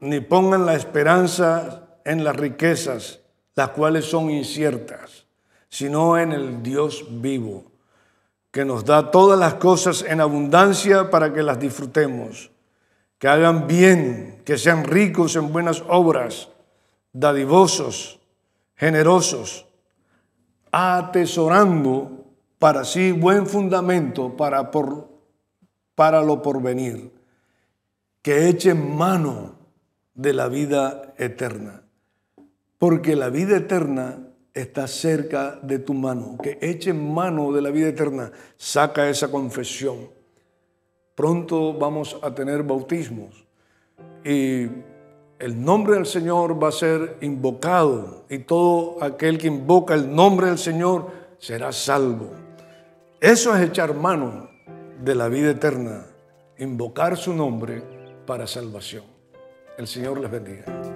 ni 0.00 0.20
pongan 0.20 0.64
la 0.64 0.74
esperanza 0.74 1.98
en 2.04 2.22
las 2.22 2.36
riquezas, 2.36 3.20
las 3.54 3.70
cuales 3.70 4.04
son 4.04 4.30
inciertas, 4.30 5.26
sino 5.68 6.18
en 6.18 6.32
el 6.32 6.62
Dios 6.62 7.04
vivo, 7.20 7.64
que 8.54 8.64
nos 8.64 8.84
da 8.84 9.10
todas 9.10 9.36
las 9.36 9.54
cosas 9.54 10.04
en 10.06 10.20
abundancia 10.20 11.10
para 11.10 11.32
que 11.32 11.42
las 11.42 11.58
disfrutemos, 11.58 12.52
que 13.18 13.26
hagan 13.26 13.66
bien, 13.66 14.42
que 14.44 14.58
sean 14.58 14.84
ricos 14.84 15.34
en 15.34 15.52
buenas 15.52 15.82
obras, 15.88 16.50
dadivosos, 17.12 18.20
generosos 18.76 19.66
atesorando 20.70 22.26
para 22.60 22.84
sí 22.84 23.10
buen 23.10 23.48
fundamento 23.48 24.36
para, 24.36 24.70
por, 24.70 25.08
para 25.96 26.22
lo 26.22 26.40
porvenir, 26.40 27.10
que 28.22 28.48
echen 28.48 28.96
mano 28.96 29.56
de 30.14 30.32
la 30.32 30.46
vida 30.46 31.12
eterna, 31.18 31.82
porque 32.78 33.16
la 33.16 33.30
vida 33.30 33.56
eterna 33.56 34.23
está 34.54 34.86
cerca 34.86 35.58
de 35.62 35.80
tu 35.80 35.92
mano, 35.92 36.38
que 36.40 36.58
echen 36.62 37.12
mano 37.12 37.52
de 37.52 37.60
la 37.60 37.70
vida 37.70 37.88
eterna, 37.88 38.30
saca 38.56 39.08
esa 39.08 39.28
confesión. 39.30 40.08
Pronto 41.16 41.74
vamos 41.74 42.16
a 42.22 42.34
tener 42.34 42.62
bautismos 42.62 43.44
y 44.24 44.68
el 45.38 45.62
nombre 45.62 45.96
del 45.96 46.06
Señor 46.06 46.62
va 46.62 46.68
a 46.68 46.72
ser 46.72 47.18
invocado 47.20 48.24
y 48.30 48.38
todo 48.38 49.02
aquel 49.02 49.38
que 49.38 49.48
invoca 49.48 49.94
el 49.94 50.14
nombre 50.14 50.46
del 50.46 50.58
Señor 50.58 51.10
será 51.38 51.72
salvo. 51.72 52.30
Eso 53.20 53.54
es 53.56 53.62
echar 53.68 53.94
mano 53.94 54.48
de 55.02 55.14
la 55.14 55.28
vida 55.28 55.50
eterna, 55.50 56.06
invocar 56.58 57.16
su 57.16 57.34
nombre 57.34 57.82
para 58.26 58.46
salvación. 58.46 59.04
El 59.76 59.88
Señor 59.88 60.20
les 60.20 60.30
bendiga. 60.30 60.93